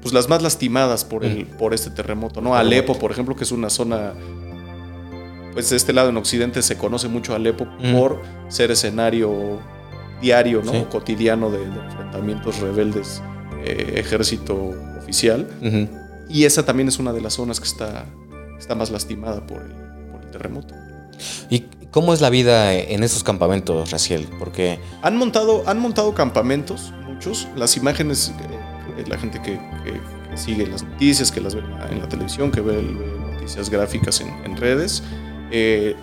pues 0.03 0.13
las 0.13 0.29
más 0.29 0.43
lastimadas 0.43 1.03
por, 1.03 1.25
el, 1.25 1.47
por 1.47 1.73
este 1.73 1.89
terremoto, 1.89 2.41
¿no? 2.41 2.55
Alepo, 2.55 2.99
por 2.99 3.09
ejemplo, 3.09 3.35
que 3.35 3.43
es 3.43 3.51
una 3.51 3.71
zona 3.71 4.13
pues 5.55 5.71
este 5.71 5.93
lado 5.93 6.09
en 6.09 6.17
Occidente 6.17 6.61
se 6.61 6.77
conoce 6.77 7.07
mucho 7.07 7.31
a 7.31 7.37
Alepo 7.37 7.65
por 7.93 8.21
ser 8.49 8.71
escenario 8.71 9.61
diario, 10.21 10.61
¿no? 10.61 10.89
cotidiano 10.89 11.49
de, 11.49 11.63
enfrentamientos 11.63 12.59
rebeldes, 12.59 13.21
eh, 13.63 13.93
ejército 13.95 14.73
oficial. 14.99 15.47
Y 16.29 16.43
esa 16.43 16.65
también 16.65 16.89
es 16.89 16.99
una 16.99 17.13
de 17.13 17.21
las 17.21 17.35
zonas 17.35 17.61
que 17.61 17.67
está, 17.67 18.05
está 18.59 18.75
más 18.75 18.91
lastimada 18.91 19.47
por 19.47 19.61
el, 19.61 19.85
terremoto. 20.31 20.75
¿Y 21.49 21.61
cómo 21.91 22.13
es 22.13 22.19
la 22.19 22.29
vida 22.29 22.73
en 22.73 23.03
esos 23.03 23.23
campamentos, 23.23 23.91
Raciel? 23.91 24.27
Porque 24.37 24.79
han 25.01 25.15
montado, 25.15 25.63
han 25.65 25.79
montado 25.79 26.13
campamentos, 26.13 26.91
muchos. 27.07 27.47
Las 27.55 27.77
imágenes, 27.77 28.33
eh, 28.97 29.05
la 29.07 29.17
gente 29.17 29.41
que, 29.41 29.57
sigue 30.35 30.67
las 30.67 30.83
noticias, 30.83 31.31
que 31.31 31.39
las 31.39 31.55
ve 31.55 31.61
en 31.89 32.01
la 32.01 32.09
televisión, 32.09 32.51
que 32.51 32.59
ve, 32.59 32.81
noticias 33.31 33.69
gráficas 33.69 34.19
en, 34.19 34.27
en 34.43 34.57
redes, 34.57 35.01
eh, 35.51 35.95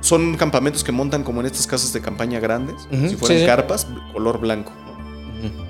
son 0.00 0.36
campamentos 0.36 0.82
que 0.84 0.92
montan 0.92 1.22
como 1.22 1.40
en 1.40 1.46
estas 1.46 1.66
casas 1.66 1.92
de 1.92 2.00
campaña 2.00 2.40
grandes, 2.40 2.88
si 2.90 3.16
fueran 3.16 3.46
carpas, 3.46 3.86
color 4.12 4.40
blanco. 4.40 4.72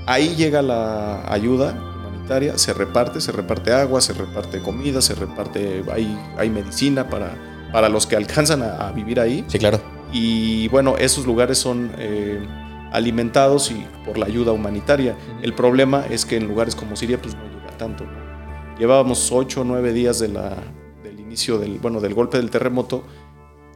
Ahí 0.06 0.34
llega 0.36 0.62
la 0.62 1.30
ayuda 1.32 1.72
humanitaria, 1.72 2.58
se 2.58 2.72
reparte, 2.74 3.20
se 3.20 3.32
reparte 3.32 3.72
agua, 3.72 4.00
se 4.00 4.12
reparte 4.12 4.60
comida, 4.60 5.00
se 5.00 5.14
reparte, 5.14 5.84
hay, 5.92 6.18
hay 6.36 6.50
medicina 6.50 7.08
para, 7.08 7.36
para 7.72 7.88
los 7.88 8.06
que 8.06 8.16
alcanzan 8.16 8.62
a, 8.62 8.90
vivir 8.92 9.20
ahí. 9.20 9.44
Sí, 9.48 9.58
claro. 9.58 9.80
Y 10.12 10.68
bueno, 10.68 10.96
esos 10.98 11.26
lugares 11.26 11.58
son 11.58 11.90
eh, 11.98 12.40
alimentados 12.92 13.70
y 13.70 13.86
por 14.04 14.18
la 14.18 14.26
ayuda 14.26 14.52
humanitaria. 14.52 15.16
El 15.42 15.54
problema 15.54 16.04
es 16.10 16.26
que 16.26 16.36
en 16.36 16.48
lugares 16.48 16.74
como 16.74 16.96
Siria 16.96 17.20
pues 17.20 17.34
no 17.34 17.42
llega 17.44 17.76
tanto. 17.78 18.04
Llevábamos 18.78 19.30
8 19.30 19.60
o 19.60 19.64
9 19.64 19.92
días 19.92 20.18
de 20.18 20.28
la, 20.28 20.56
del, 21.58 21.78
bueno, 21.78 22.00
del 22.00 22.14
golpe 22.14 22.36
del 22.36 22.50
terremoto 22.50 23.04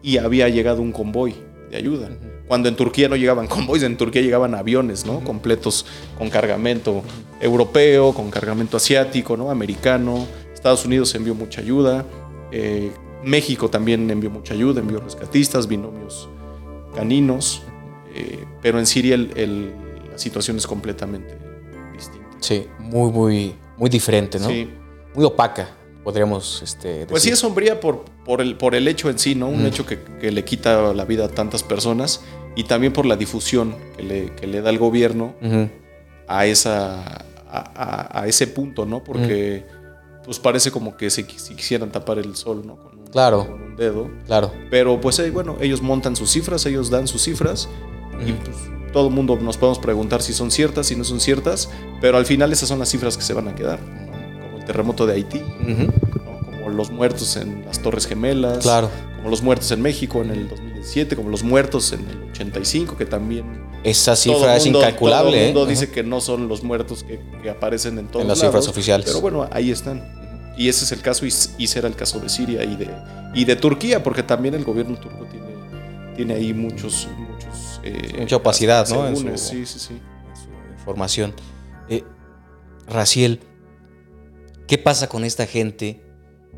y 0.02 0.18
había 0.18 0.48
llegado 0.48 0.82
un 0.82 0.92
convoy 0.92 1.34
de 1.70 1.76
ayuda. 1.76 2.08
Cuando 2.46 2.68
en 2.68 2.76
Turquía 2.76 3.08
no 3.08 3.16
llegaban 3.16 3.46
convoys, 3.48 3.82
en 3.82 3.96
Turquía 3.96 4.22
llegaban 4.22 4.54
aviones, 4.54 5.04
¿no? 5.04 5.20
Completos 5.20 5.86
con 6.16 6.30
cargamento 6.30 7.02
europeo, 7.40 8.12
con 8.14 8.30
cargamento 8.30 8.76
asiático, 8.76 9.36
¿no? 9.36 9.50
Americano. 9.50 10.26
Estados 10.52 10.84
Unidos 10.84 11.14
envió 11.14 11.34
mucha 11.34 11.60
ayuda. 11.60 12.04
Eh, 12.52 12.90
México 13.24 13.68
también 13.68 14.08
envió 14.10 14.30
mucha 14.30 14.54
ayuda, 14.54 14.80
envió 14.80 15.00
rescatistas, 15.00 15.66
binomios 15.66 16.28
caninos. 16.94 17.62
Eh, 18.14 18.44
pero 18.62 18.78
en 18.78 18.86
Siria 18.86 19.16
la 19.16 20.18
situación 20.18 20.56
es 20.56 20.66
completamente 20.66 21.36
distinta. 21.92 22.36
Sí, 22.40 22.66
muy, 22.78 23.10
muy, 23.10 23.54
muy 23.76 23.90
diferente, 23.90 24.38
¿no? 24.38 24.48
Sí. 24.48 24.70
Muy 25.14 25.24
opaca 25.24 25.68
podríamos 26.06 26.62
este, 26.62 27.04
Pues 27.06 27.24
sí 27.24 27.30
es 27.30 27.40
sombría 27.40 27.80
por, 27.80 28.04
por, 28.24 28.40
el, 28.40 28.56
por 28.56 28.76
el 28.76 28.86
hecho 28.86 29.10
en 29.10 29.18
sí, 29.18 29.34
¿no? 29.34 29.48
Un 29.48 29.66
hecho 29.66 29.84
que, 29.84 29.98
le 30.30 30.44
quita 30.44 30.94
la 30.94 31.04
vida 31.04 31.24
a 31.24 31.28
tantas 31.28 31.64
personas 31.64 32.20
y 32.54 32.62
también 32.62 32.92
por 32.92 33.06
la 33.06 33.16
difusión 33.16 33.74
que 33.96 34.04
le, 34.04 34.32
que 34.36 34.46
le 34.46 34.60
da 34.60 34.70
el 34.70 34.78
gobierno 34.78 35.34
a, 36.28 36.46
esa, 36.46 37.24
a, 37.50 38.22
ese 38.28 38.46
punto, 38.46 38.86
¿no? 38.86 39.02
Porque 39.02 39.66
pues 40.24 40.38
parece 40.38 40.70
como 40.70 40.96
que 40.96 41.10
si, 41.10 41.24
quisieran 41.24 41.90
tapar 41.90 42.20
el 42.20 42.36
sol, 42.36 42.62
¿no? 42.64 42.76
Con 42.76 43.00
un, 43.00 43.06
claro. 43.08 43.42
un 43.42 43.74
dedo. 43.74 44.08
Claro. 44.26 44.52
Pero 44.70 45.00
pues 45.00 45.18
eh, 45.18 45.32
bueno, 45.32 45.56
ellos 45.60 45.82
montan 45.82 46.14
sus 46.14 46.30
cifras, 46.30 46.64
ellos 46.66 46.88
dan 46.88 47.08
sus 47.08 47.22
cifras 47.22 47.68
y 48.24 48.30
pues 48.30 48.56
todo 48.92 49.08
el 49.08 49.12
mundo 49.12 49.36
nos 49.42 49.56
podemos 49.56 49.80
preguntar 49.80 50.22
si 50.22 50.32
son 50.32 50.52
ciertas, 50.52 50.86
si 50.86 50.94
no 50.94 51.02
son 51.02 51.18
ciertas, 51.18 51.68
pero 52.00 52.16
al 52.16 52.26
final 52.26 52.52
esas 52.52 52.68
son 52.68 52.78
las 52.78 52.90
cifras 52.90 53.16
que 53.16 53.24
se 53.24 53.34
van 53.34 53.48
a 53.48 53.56
quedar 53.56 53.80
terremoto 54.66 55.06
de 55.06 55.14
Haití, 55.14 55.40
como 55.40 56.68
los 56.70 56.90
muertos 56.90 57.36
en 57.36 57.64
las 57.64 57.80
Torres 57.80 58.06
Gemelas, 58.06 58.58
claro. 58.58 58.90
como 59.16 59.30
los 59.30 59.42
muertos 59.42 59.70
en 59.70 59.80
México 59.80 60.20
en 60.22 60.30
el 60.30 60.48
2017, 60.48 61.16
como 61.16 61.30
los 61.30 61.42
muertos 61.42 61.92
en 61.92 62.00
el 62.00 62.30
85, 62.30 62.96
que 62.96 63.06
también... 63.06 63.64
Esa 63.82 64.16
cifra 64.16 64.56
es 64.56 64.66
incalculable. 64.66 65.30
Todo 65.30 65.40
el 65.40 65.46
mundo 65.46 65.66
¿eh? 65.66 65.70
dice 65.70 65.90
que 65.90 66.02
no 66.02 66.20
son 66.20 66.48
los 66.48 66.64
muertos 66.64 67.04
que, 67.04 67.48
aparecen 67.48 67.98
en 67.98 68.08
todos 68.08 68.22
En 68.22 68.28
las 68.28 68.40
cifras 68.40 68.66
oficiales. 68.66 69.06
Pero 69.06 69.20
bueno, 69.20 69.48
ahí 69.52 69.70
están. 69.70 70.02
Y 70.58 70.68
ese 70.68 70.84
es 70.84 70.92
el 70.92 71.02
caso, 71.02 71.24
y, 71.24 71.30
será 71.30 71.86
el 71.86 71.94
caso 71.94 72.18
de 72.18 72.28
Siria 72.28 72.64
y 72.64 72.76
de, 72.76 72.90
y 73.34 73.44
de 73.44 73.56
Turquía, 73.56 74.02
porque 74.02 74.22
también 74.22 74.54
el 74.54 74.64
gobierno 74.64 74.98
turco 74.98 75.24
tiene, 75.26 75.46
tiene 76.16 76.34
ahí 76.34 76.52
muchos... 76.52 77.08
muchos 77.16 77.80
eh, 77.84 78.16
Mucha 78.18 78.36
opacidad, 78.36 78.88
¿no? 78.88 79.06
En 79.06 79.16
su, 79.16 79.38
sí, 79.38 79.66
sí, 79.66 79.78
sí. 79.78 80.00
información. 80.78 81.34
Eh, 81.88 82.02
Raciel, 82.88 83.40
¿Qué 84.66 84.78
pasa 84.78 85.08
con 85.08 85.24
esta 85.24 85.46
gente 85.46 86.00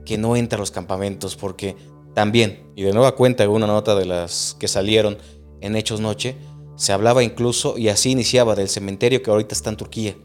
que 0.04 0.16
no 0.16 0.36
entra 0.36 0.56
a 0.56 0.60
los 0.60 0.70
campamentos? 0.70 1.36
Porque 1.36 1.76
también, 2.14 2.72
y 2.74 2.82
de 2.82 2.92
nueva 2.92 3.14
cuenta, 3.14 3.48
una 3.48 3.66
nota 3.66 3.94
de 3.94 4.06
las 4.06 4.56
que 4.58 4.66
salieron 4.66 5.18
en 5.60 5.76
Hechos 5.76 6.00
Noche, 6.00 6.36
se 6.76 6.92
hablaba 6.92 7.22
incluso, 7.22 7.76
y 7.76 7.88
así 7.88 8.10
iniciaba, 8.10 8.54
del 8.54 8.68
cementerio 8.68 9.22
que 9.22 9.30
ahorita 9.30 9.54
está 9.54 9.70
en 9.70 9.76
Turquía. 9.76 10.16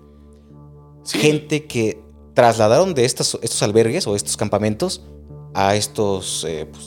gente 1.05 1.65
que 1.65 2.01
trasladaron 2.33 2.93
de 2.93 3.05
estos, 3.05 3.37
estos 3.41 3.61
albergues 3.61 4.07
o 4.07 4.15
estos 4.15 4.37
campamentos 4.37 5.03
a 5.53 5.75
estos 5.75 6.45
eh, 6.47 6.65
pues, 6.71 6.85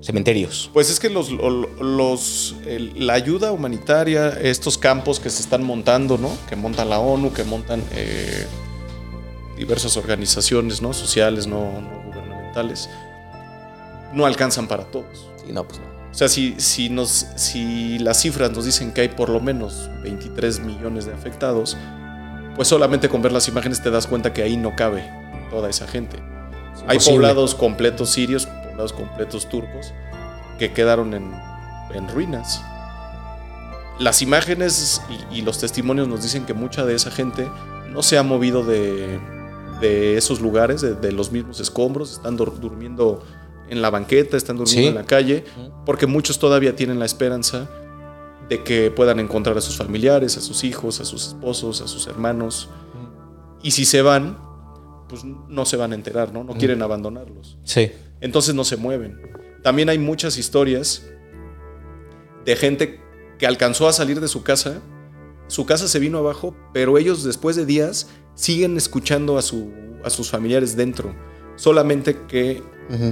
cementerios. 0.00 0.70
Pues 0.72 0.90
es 0.90 0.98
que 0.98 1.08
los, 1.08 1.30
los 1.30 2.56
la 2.96 3.14
ayuda 3.14 3.52
humanitaria, 3.52 4.30
estos 4.40 4.76
campos 4.76 5.20
que 5.20 5.30
se 5.30 5.42
están 5.42 5.62
montando, 5.62 6.18
¿no? 6.18 6.30
Que 6.48 6.56
monta 6.56 6.84
la 6.84 6.98
ONU, 6.98 7.32
que 7.32 7.44
montan 7.44 7.82
eh, 7.94 8.46
diversas 9.56 9.96
organizaciones, 9.96 10.82
¿no? 10.82 10.92
Sociales, 10.92 11.46
no, 11.46 11.70
gubernamentales, 12.04 12.88
no 14.12 14.26
alcanzan 14.26 14.68
para 14.68 14.84
todos. 14.84 15.28
Sí, 15.44 15.52
no, 15.52 15.64
pues 15.64 15.80
no. 15.80 15.86
O 16.10 16.14
sea, 16.18 16.28
si, 16.28 16.54
si, 16.58 16.88
nos, 16.88 17.26
si 17.36 17.98
las 17.98 18.20
cifras 18.22 18.50
nos 18.52 18.64
dicen 18.64 18.92
que 18.92 19.02
hay 19.02 19.08
por 19.08 19.28
lo 19.28 19.40
menos 19.40 19.90
23 20.02 20.60
millones 20.60 21.04
de 21.04 21.12
afectados, 21.12 21.76
pues 22.54 22.68
solamente 22.68 23.08
con 23.08 23.20
ver 23.20 23.32
las 23.32 23.48
imágenes 23.48 23.82
te 23.82 23.90
das 23.90 24.06
cuenta 24.06 24.32
que 24.32 24.42
ahí 24.42 24.56
no 24.56 24.74
cabe 24.76 25.06
toda 25.50 25.68
esa 25.68 25.86
gente. 25.86 26.18
hay 26.86 26.98
poblados 26.98 27.54
completos 27.54 28.10
sirios, 28.10 28.46
poblados 28.46 28.94
completos 28.94 29.48
turcos, 29.48 29.92
que 30.58 30.72
quedaron 30.72 31.12
en, 31.12 31.34
en 31.94 32.08
ruinas. 32.08 32.62
Las 33.98 34.22
imágenes 34.22 35.02
y, 35.30 35.42
los 35.42 35.58
testimonios 35.58 36.08
nos 36.08 36.22
dicen 36.22 36.44
que 36.44 36.54
mucha 36.54 36.84
de 36.84 36.94
esa 36.94 37.10
gente 37.10 37.48
no 37.90 38.02
se 38.02 38.18
ha 38.18 38.22
movido 38.22 38.62
de, 38.64 39.18
de 39.80 40.16
esos 40.16 40.40
lugares, 40.40 40.80
de, 40.80 41.12
los 41.12 41.32
mismos 41.32 41.60
escombros, 41.60 42.12
están 42.12 42.36
durmiendo 42.36 43.22
en 43.68 43.82
la 43.82 43.90
banqueta, 43.90 44.36
están 44.36 44.56
durmiendo 44.56 44.88
en 44.88 44.94
la 44.94 45.04
calle, 45.04 45.44
porque 45.84 46.06
muchos 46.06 46.38
todavía 46.38 46.76
tienen 46.76 46.98
la 46.98 47.04
esperanza 47.04 47.68
de 48.48 48.62
que 48.62 48.90
puedan 48.90 49.18
encontrar 49.18 49.58
a 49.58 49.60
sus 49.60 49.76
familiares, 49.76 50.36
a 50.36 50.40
sus 50.40 50.64
hijos, 50.64 51.00
a 51.00 51.04
sus 51.04 51.28
esposos, 51.28 51.80
a 51.80 51.88
sus 51.88 52.06
hermanos. 52.06 52.68
Y 53.62 53.72
si 53.72 53.84
se 53.84 54.02
van, 54.02 54.38
pues 55.08 55.24
no 55.24 55.64
se 55.66 55.76
van 55.76 55.92
a 55.92 55.94
enterar, 55.94 56.32
¿no? 56.32 56.44
No 56.44 56.54
quieren 56.54 56.82
abandonarlos. 56.82 57.58
Sí. 57.64 57.90
Entonces 58.20 58.54
no 58.54 58.64
se 58.64 58.76
mueven. 58.76 59.20
También 59.62 59.88
hay 59.88 59.98
muchas 59.98 60.38
historias 60.38 61.04
de 62.44 62.56
gente 62.56 63.00
que 63.38 63.46
alcanzó 63.46 63.88
a 63.88 63.92
salir 63.92 64.20
de 64.20 64.28
su 64.28 64.42
casa, 64.42 64.80
su 65.48 65.66
casa 65.66 65.88
se 65.88 65.98
vino 65.98 66.18
abajo, 66.18 66.56
pero 66.72 66.98
ellos 66.98 67.24
después 67.24 67.56
de 67.56 67.66
días 67.66 68.08
siguen 68.36 68.76
escuchando 68.76 69.36
a, 69.36 69.42
su, 69.42 69.72
a 70.04 70.10
sus 70.10 70.30
familiares 70.30 70.76
dentro. 70.76 71.12
Solamente 71.56 72.16
que 72.28 72.62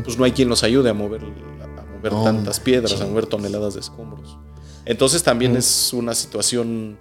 pues 0.05 0.17
no 0.17 0.25
hay 0.25 0.31
quien 0.31 0.49
los 0.49 0.63
ayude 0.63 0.91
a 0.91 0.95
mover, 0.95 1.23
a 1.23 1.85
mover 1.97 2.13
tantas 2.23 2.61
piedras, 2.61 3.01
a 3.01 3.07
mover 3.07 3.27
toneladas 3.27 3.75
de 3.75 3.81
escombros. 3.81 4.39
Entonces 4.85 5.23
también 5.25 5.57
es 5.57 5.93
una 5.93 6.15
situación 6.15 6.97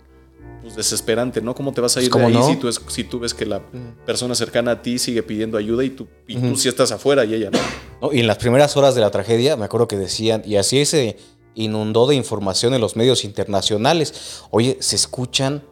pues, 0.61 0.75
desesperante, 0.75 1.41
¿no? 1.41 1.53
¿Cómo 1.53 1.73
te 1.73 1.81
vas 1.81 1.97
a 1.97 2.01
ir 2.01 2.09
de 2.09 2.25
ahí 2.25 2.37
si, 2.47 2.55
tú 2.55 2.71
si 2.71 3.03
tú 3.03 3.19
ves 3.19 3.33
que 3.33 3.45
la 3.45 3.61
persona 4.05 4.33
cercana 4.33 4.71
a 4.71 4.81
ti 4.81 4.97
sigue 4.97 5.21
pidiendo 5.21 5.57
ayuda 5.57 5.83
y 5.83 5.89
tú, 5.89 6.07
y 6.25 6.37
tú 6.37 6.55
sí 6.55 6.69
estás 6.69 6.91
afuera 6.91 7.25
y 7.25 7.35
ella 7.35 7.51
no? 7.51 8.11
Y 8.13 8.21
en 8.21 8.27
las 8.27 8.37
primeras 8.37 8.75
horas 8.77 8.95
de 8.95 9.01
la 9.01 9.11
tragedia, 9.11 9.55
me 9.57 9.65
acuerdo 9.65 9.87
que 9.87 9.97
decían, 9.97 10.41
y 10.45 10.55
así 10.55 10.85
se 10.85 11.17
inundó 11.55 12.07
de 12.07 12.15
información 12.15 12.73
en 12.73 12.81
los 12.81 12.95
medios 12.95 13.25
internacionales, 13.25 14.41
oye, 14.49 14.77
se 14.79 14.95
escuchan 14.95 15.63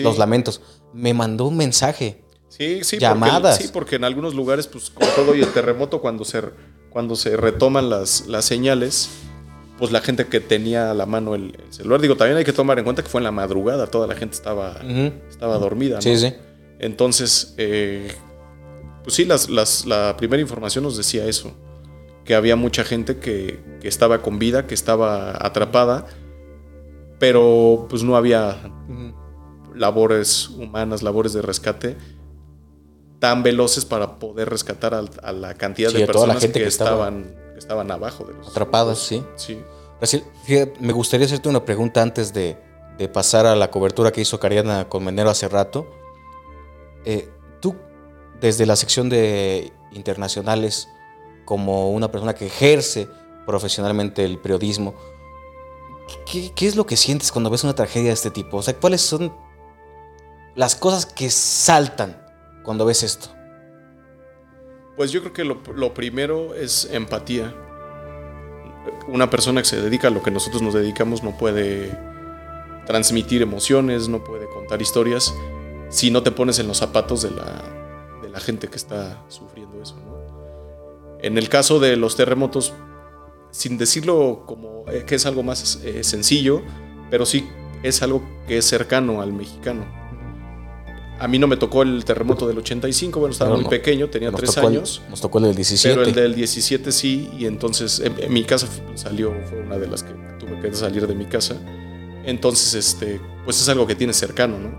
los 0.00 0.18
lamentos. 0.18 0.60
Me 0.92 1.14
mandó 1.14 1.46
un 1.46 1.56
mensaje. 1.56 2.22
Sí, 2.48 2.84
sí, 2.84 2.98
llamadas. 2.98 3.56
Porque, 3.56 3.66
sí, 3.66 3.70
porque 3.72 3.96
en 3.96 4.04
algunos 4.04 4.34
lugares, 4.34 4.66
pues 4.66 4.90
con 4.90 5.08
todo 5.16 5.34
y 5.34 5.40
el 5.40 5.52
terremoto, 5.52 6.00
cuando 6.00 6.24
se, 6.24 6.42
cuando 6.90 7.16
se 7.16 7.36
retoman 7.36 7.88
las, 7.88 8.26
las 8.26 8.44
señales, 8.44 9.08
pues 9.78 9.90
la 9.90 10.00
gente 10.00 10.26
que 10.26 10.40
tenía 10.40 10.90
a 10.90 10.94
la 10.94 11.06
mano 11.06 11.34
el, 11.34 11.56
celular. 11.70 12.00
Digo, 12.00 12.16
también 12.16 12.36
hay 12.36 12.44
que 12.44 12.52
tomar 12.52 12.78
en 12.78 12.84
cuenta 12.84 13.02
que 13.02 13.08
fue 13.08 13.20
en 13.20 13.24
la 13.24 13.32
madrugada, 13.32 13.86
toda 13.86 14.06
la 14.06 14.14
gente 14.14 14.34
estaba, 14.34 14.76
estaba 15.28 15.58
dormida. 15.58 16.00
Sí, 16.00 16.16
sí. 16.16 16.34
Entonces, 16.78 17.54
eh, 17.56 18.12
pues 19.02 19.16
sí, 19.16 19.24
las, 19.24 19.48
la 19.86 20.16
primera 20.16 20.40
información 20.40 20.84
nos 20.84 20.96
decía 20.96 21.26
eso, 21.26 21.52
que 22.24 22.34
había 22.34 22.56
mucha 22.56 22.84
gente 22.84 23.18
que, 23.18 23.60
estaba 23.82 24.22
con 24.22 24.38
vida, 24.38 24.66
que 24.66 24.74
estaba 24.74 25.32
atrapada, 25.44 26.06
pero 27.18 27.86
pues 27.90 28.04
no 28.04 28.16
había 28.16 28.58
labores 29.74 30.48
humanas, 30.48 31.02
labores 31.02 31.32
de 31.32 31.42
rescate 31.42 31.96
tan 33.22 33.44
veloces 33.44 33.84
para 33.84 34.18
poder 34.18 34.50
rescatar 34.50 34.94
a, 34.94 35.32
la 35.32 35.54
cantidad 35.54 35.92
de 35.92 36.04
personas 36.04 36.44
que, 36.44 36.64
estaban 36.66 37.36
estaban 37.56 37.88
abajo 37.92 38.24
de 38.24 38.34
los 38.34 38.48
atrapadas, 38.48 38.98
sí. 38.98 39.24
Sí. 39.36 39.62
me 40.80 40.92
gustaría 40.92 41.26
hacerte 41.26 41.48
una 41.48 41.64
pregunta 41.64 42.02
antes 42.02 42.32
de, 42.32 42.58
pasar 43.12 43.46
a 43.46 43.54
la 43.54 43.70
cobertura 43.70 44.10
que 44.10 44.20
hizo 44.20 44.40
Cariana 44.40 44.88
con 44.88 45.04
Menero 45.04 45.30
hace 45.30 45.48
rato. 45.48 45.86
Eh, 47.04 47.28
tú, 47.60 47.76
desde 48.40 48.66
la 48.66 48.74
sección 48.74 49.08
de 49.08 49.72
internacionales, 49.92 50.88
como 51.44 51.92
una 51.92 52.10
persona 52.10 52.34
que 52.34 52.46
ejerce 52.46 53.08
profesionalmente 53.46 54.24
el 54.24 54.38
periodismo, 54.38 54.94
¿qué, 56.26 56.52
¿qué, 56.54 56.66
es 56.66 56.74
lo 56.74 56.86
que 56.86 56.96
sientes 56.96 57.30
cuando 57.30 57.50
ves 57.50 57.62
una 57.62 57.74
tragedia 57.74 58.08
de 58.08 58.14
este 58.14 58.30
tipo? 58.30 58.56
O 58.56 58.62
sea, 58.62 58.74
¿cuáles 58.74 59.00
son 59.00 59.32
las 60.54 60.76
cosas 60.76 61.06
que 61.06 61.30
saltan 61.30 62.16
cuando 62.62 62.84
ves 62.84 63.02
esto? 63.02 63.28
Pues 64.96 65.10
yo 65.10 65.20
creo 65.20 65.32
que 65.32 65.44
lo, 65.44 65.94
primero 65.94 66.54
es 66.54 66.88
empatía. 66.92 67.54
Una 69.08 69.30
persona 69.30 69.62
que 69.62 69.68
se 69.68 69.80
dedica 69.80 70.08
a 70.08 70.10
lo 70.10 70.22
que 70.22 70.30
nosotros 70.30 70.62
nos 70.62 70.74
dedicamos 70.74 71.22
no 71.22 71.36
puede 71.36 71.96
transmitir 72.86 73.42
emociones, 73.42 74.08
no 74.08 74.22
puede 74.22 74.48
contar 74.48 74.82
historias 74.82 75.32
si 75.88 76.10
no 76.10 76.22
te 76.22 76.30
pones 76.30 76.58
en 76.58 76.68
los 76.68 76.78
zapatos 76.78 77.22
de 77.22 77.30
la, 77.30 77.68
gente 78.40 78.66
que 78.66 78.76
está 78.76 79.22
sufriendo 79.28 79.80
eso. 79.80 79.94
En 81.20 81.38
el 81.38 81.48
caso 81.48 81.78
de 81.78 81.96
los 81.96 82.16
terremotos, 82.16 82.72
sin 83.52 83.78
decirlo 83.78 84.42
como 84.46 84.84
eh, 84.88 85.04
que 85.06 85.14
es 85.14 85.26
algo 85.26 85.42
más 85.42 85.80
eh, 85.84 86.02
sencillo, 86.02 86.62
pero 87.08 87.24
sí 87.24 87.48
es 87.84 88.02
algo 88.02 88.22
que 88.48 88.58
es 88.58 88.64
cercano 88.64 89.20
al 89.20 89.32
mexicano 89.32 89.84
a 91.18 91.28
mí 91.28 91.38
no 91.38 91.46
me 91.46 91.56
tocó 91.56 91.82
el 91.82 92.04
terremoto 92.04 92.48
del 92.48 92.58
85, 92.58 93.20
bueno, 93.20 93.32
estaba 93.32 93.56
muy 93.56 93.66
pequeño, 93.66 94.08
tenía 94.08 94.32
tres 94.32 94.56
años. 94.58 95.02
nos 95.08 95.20
tocó 95.20 95.38
el 95.38 95.44
del 95.44 95.56
17. 95.56 95.94
Pero 95.94 96.08
el 96.08 96.14
del 96.14 96.34
17 96.34 96.90
sí, 96.90 97.30
y 97.38 97.46
entonces 97.46 98.00
en, 98.00 98.32
mi 98.32 98.44
casa 98.44 98.66
salió, 98.94 99.32
fue 99.48 99.60
una 99.60 99.78
de 99.78 99.86
las 99.86 100.02
que 100.02 100.12
tuve 100.38 100.58
que 100.60 100.74
salir 100.74 101.06
de 101.06 101.14
mi 101.14 101.26
casa. 101.26 101.56
Entonces, 102.24 102.74
este, 102.74 103.20
pues 103.44 103.60
es 103.60 103.68
algo 103.68 103.86
que 103.86 103.94
tienes 103.94 104.16
cercano, 104.16 104.58
¿no? 104.58 104.70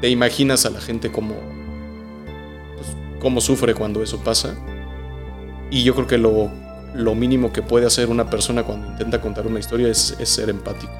Te 0.00 0.08
imaginas 0.08 0.66
a 0.66 0.70
la 0.70 0.80
gente 0.80 1.10
cómo, 1.12 1.34
pues, 2.76 2.88
cómo 3.20 3.40
sufre 3.40 3.74
cuando 3.74 4.02
eso 4.02 4.18
pasa. 4.22 4.56
Y 5.70 5.84
yo 5.84 5.94
creo 5.94 6.06
que 6.06 6.18
lo, 6.18 6.50
lo, 6.94 7.14
mínimo 7.14 7.52
que 7.52 7.62
puede 7.62 7.86
hacer 7.86 8.08
una 8.08 8.28
persona 8.28 8.64
cuando 8.64 8.88
intenta 8.88 9.20
contar 9.20 9.46
una 9.46 9.58
historia 9.58 9.88
es, 9.88 10.16
es 10.18 10.28
ser 10.28 10.50
empático. 10.50 10.92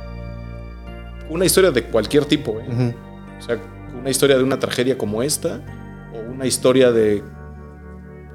Una 1.28 1.44
historia 1.44 1.70
de 1.70 1.84
cualquier 1.84 2.24
tipo, 2.24 2.58
¿eh? 2.60 2.94
O 3.38 3.42
sea, 3.42 3.60
una 4.02 4.10
historia 4.10 4.36
de 4.36 4.42
una 4.42 4.58
tragedia 4.58 4.98
como 4.98 5.22
esta 5.22 5.64
o 6.12 6.32
una 6.32 6.44
historia 6.44 6.90
de 6.90 7.22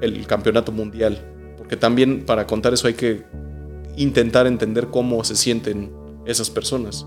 el 0.00 0.26
campeonato 0.26 0.72
mundial, 0.72 1.18
porque 1.58 1.76
también 1.76 2.24
para 2.24 2.46
contar 2.46 2.72
eso 2.72 2.86
hay 2.86 2.94
que 2.94 3.26
intentar 3.96 4.46
entender 4.46 4.86
cómo 4.88 5.22
se 5.24 5.36
sienten 5.36 5.92
esas 6.24 6.48
personas. 6.48 7.06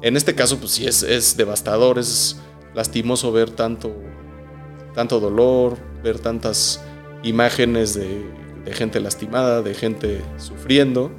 En 0.00 0.16
este 0.16 0.34
caso, 0.34 0.58
pues 0.58 0.72
sí, 0.72 0.86
es, 0.86 1.02
es 1.02 1.36
devastador, 1.36 1.98
es 1.98 2.40
lastimoso 2.74 3.32
ver 3.32 3.50
tanto, 3.50 3.94
tanto 4.94 5.20
dolor, 5.20 5.76
ver 6.02 6.18
tantas 6.18 6.82
imágenes 7.22 7.94
de, 7.94 8.24
de 8.64 8.72
gente 8.72 8.98
lastimada, 8.98 9.60
de 9.60 9.74
gente 9.74 10.22
sufriendo. 10.38 11.12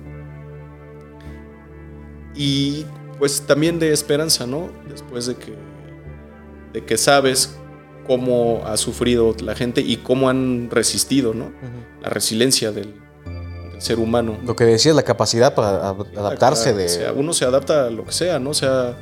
Y 2.33 2.85
pues 3.19 3.41
también 3.41 3.77
de 3.77 3.93
esperanza, 3.93 4.47
¿no? 4.47 4.71
Después 4.89 5.27
de 5.27 5.35
que 5.35 5.70
de 6.73 6.85
que 6.85 6.97
sabes 6.97 7.57
cómo 8.07 8.61
ha 8.65 8.77
sufrido 8.77 9.35
la 9.43 9.55
gente 9.55 9.81
y 9.81 9.97
cómo 9.97 10.29
han 10.29 10.69
resistido, 10.71 11.33
¿no? 11.33 11.51
La 12.01 12.09
resiliencia 12.09 12.71
del, 12.71 13.01
ser 13.81 13.99
humano. 13.99 14.37
Lo 14.45 14.55
que 14.55 14.63
decías, 14.63 14.95
la 14.95 15.03
capacidad 15.03 15.55
para 15.55 15.89
adaptarse 15.89 16.73
de... 16.73 16.87
sea, 16.87 17.13
uno 17.13 17.33
se 17.33 17.45
adapta 17.45 17.87
a 17.87 17.89
lo 17.89 18.05
que 18.05 18.11
sea, 18.11 18.37
¿no? 18.39 18.51
O 18.51 18.53
sea, 18.53 18.95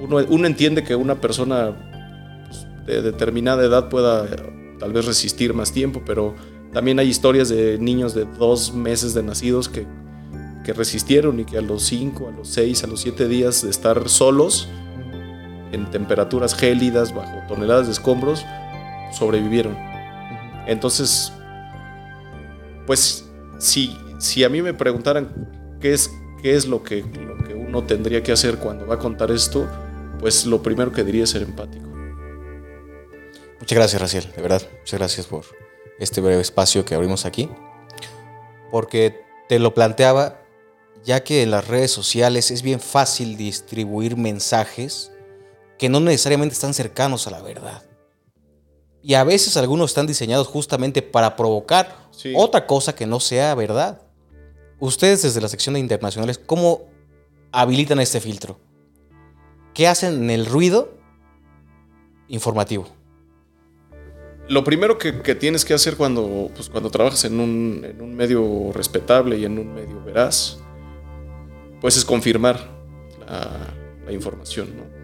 uno, 0.00 0.46
entiende 0.46 0.82
que 0.82 0.96
una 0.96 1.20
persona 1.20 1.76
pues, 2.46 2.66
de 2.86 3.02
determinada 3.02 3.64
edad 3.64 3.88
pueda 3.88 4.26
tal 4.78 4.92
vez 4.92 5.04
resistir 5.04 5.52
más 5.52 5.72
tiempo, 5.72 6.02
pero 6.06 6.34
también 6.72 6.98
hay 6.98 7.08
historias 7.08 7.48
de 7.48 7.78
niños 7.78 8.14
de 8.14 8.24
dos 8.24 8.72
meses 8.72 9.12
de 9.12 9.22
nacidos 9.22 9.68
que, 9.68 9.86
que 10.64 10.72
resistieron 10.72 11.40
y 11.40 11.44
que 11.44 11.58
a 11.58 11.62
los 11.62 11.82
cinco, 11.82 12.28
a 12.28 12.30
los 12.30 12.48
seis, 12.48 12.84
a 12.84 12.86
los 12.86 13.00
siete 13.00 13.28
días 13.28 13.62
de 13.62 13.70
estar 13.70 14.08
solos, 14.08 14.68
en 15.72 15.90
temperaturas 15.90 16.54
gélidas, 16.54 17.14
bajo 17.14 17.46
toneladas 17.48 17.86
de 17.86 17.92
escombros, 17.92 18.44
sobrevivieron. 19.12 19.76
Entonces, 20.66 21.32
pues 22.86 23.28
si, 23.58 23.96
si 24.18 24.44
a 24.44 24.48
mí 24.48 24.62
me 24.62 24.74
preguntaran 24.74 25.76
qué 25.80 25.92
es, 25.92 26.10
qué 26.42 26.54
es 26.54 26.66
lo, 26.66 26.82
que, 26.82 27.02
lo 27.02 27.36
que 27.44 27.54
uno 27.54 27.84
tendría 27.84 28.22
que 28.22 28.32
hacer 28.32 28.58
cuando 28.58 28.86
va 28.86 28.96
a 28.96 28.98
contar 28.98 29.30
esto, 29.30 29.68
pues 30.20 30.46
lo 30.46 30.62
primero 30.62 30.92
que 30.92 31.04
diría 31.04 31.24
es 31.24 31.30
ser 31.30 31.42
empático. 31.42 31.86
Muchas 33.60 33.76
gracias, 33.76 34.00
Raciel, 34.00 34.32
de 34.34 34.42
verdad. 34.42 34.62
Muchas 34.80 34.98
gracias 34.98 35.26
por 35.26 35.44
este 35.98 36.20
breve 36.20 36.40
espacio 36.40 36.84
que 36.84 36.94
abrimos 36.94 37.26
aquí. 37.26 37.48
Porque 38.70 39.20
te 39.48 39.58
lo 39.58 39.74
planteaba, 39.74 40.42
ya 41.04 41.24
que 41.24 41.42
en 41.42 41.50
las 41.50 41.66
redes 41.66 41.90
sociales 41.90 42.50
es 42.50 42.62
bien 42.62 42.80
fácil 42.80 43.36
distribuir 43.36 44.16
mensajes 44.16 45.12
que 45.78 45.88
no 45.88 46.00
necesariamente 46.00 46.54
están 46.54 46.74
cercanos 46.74 47.26
a 47.26 47.30
la 47.30 47.40
verdad. 47.42 47.82
Y 49.02 49.14
a 49.14 49.24
veces 49.24 49.56
algunos 49.56 49.90
están 49.90 50.06
diseñados 50.06 50.48
justamente 50.48 51.02
para 51.02 51.36
provocar 51.36 52.08
Sí. 52.10 52.32
otra 52.36 52.66
cosa 52.66 52.94
que 52.94 53.06
no 53.06 53.20
sea 53.20 53.54
verdad. 53.54 54.02
Ustedes 54.80 55.22
desde 55.22 55.40
la 55.40 55.48
sección 55.48 55.74
de 55.74 55.80
internacionales, 55.80 56.38
¿cómo 56.38 56.82
habilitan 57.52 58.00
este 58.00 58.20
filtro? 58.20 58.58
¿Qué 59.72 59.86
hacen 59.86 60.24
en 60.24 60.30
el 60.30 60.46
ruido 60.46 60.94
informativo? 62.28 62.88
Lo 64.48 64.64
primero 64.64 64.98
que, 64.98 65.20
que 65.22 65.34
tienes 65.34 65.64
que 65.64 65.74
hacer 65.74 65.96
cuando, 65.96 66.50
pues, 66.54 66.68
cuando 66.70 66.90
trabajas 66.90 67.24
en 67.24 67.38
un, 67.38 67.84
en 67.84 68.00
un 68.00 68.14
medio 68.14 68.72
respetable 68.72 69.36
y 69.38 69.44
en 69.44 69.58
un 69.58 69.74
medio 69.74 70.02
veraz, 70.02 70.58
pues 71.80 71.96
es 71.96 72.04
confirmar 72.04 72.68
la, 73.20 73.74
la 74.06 74.12
información. 74.12 74.74
¿no? 74.76 74.97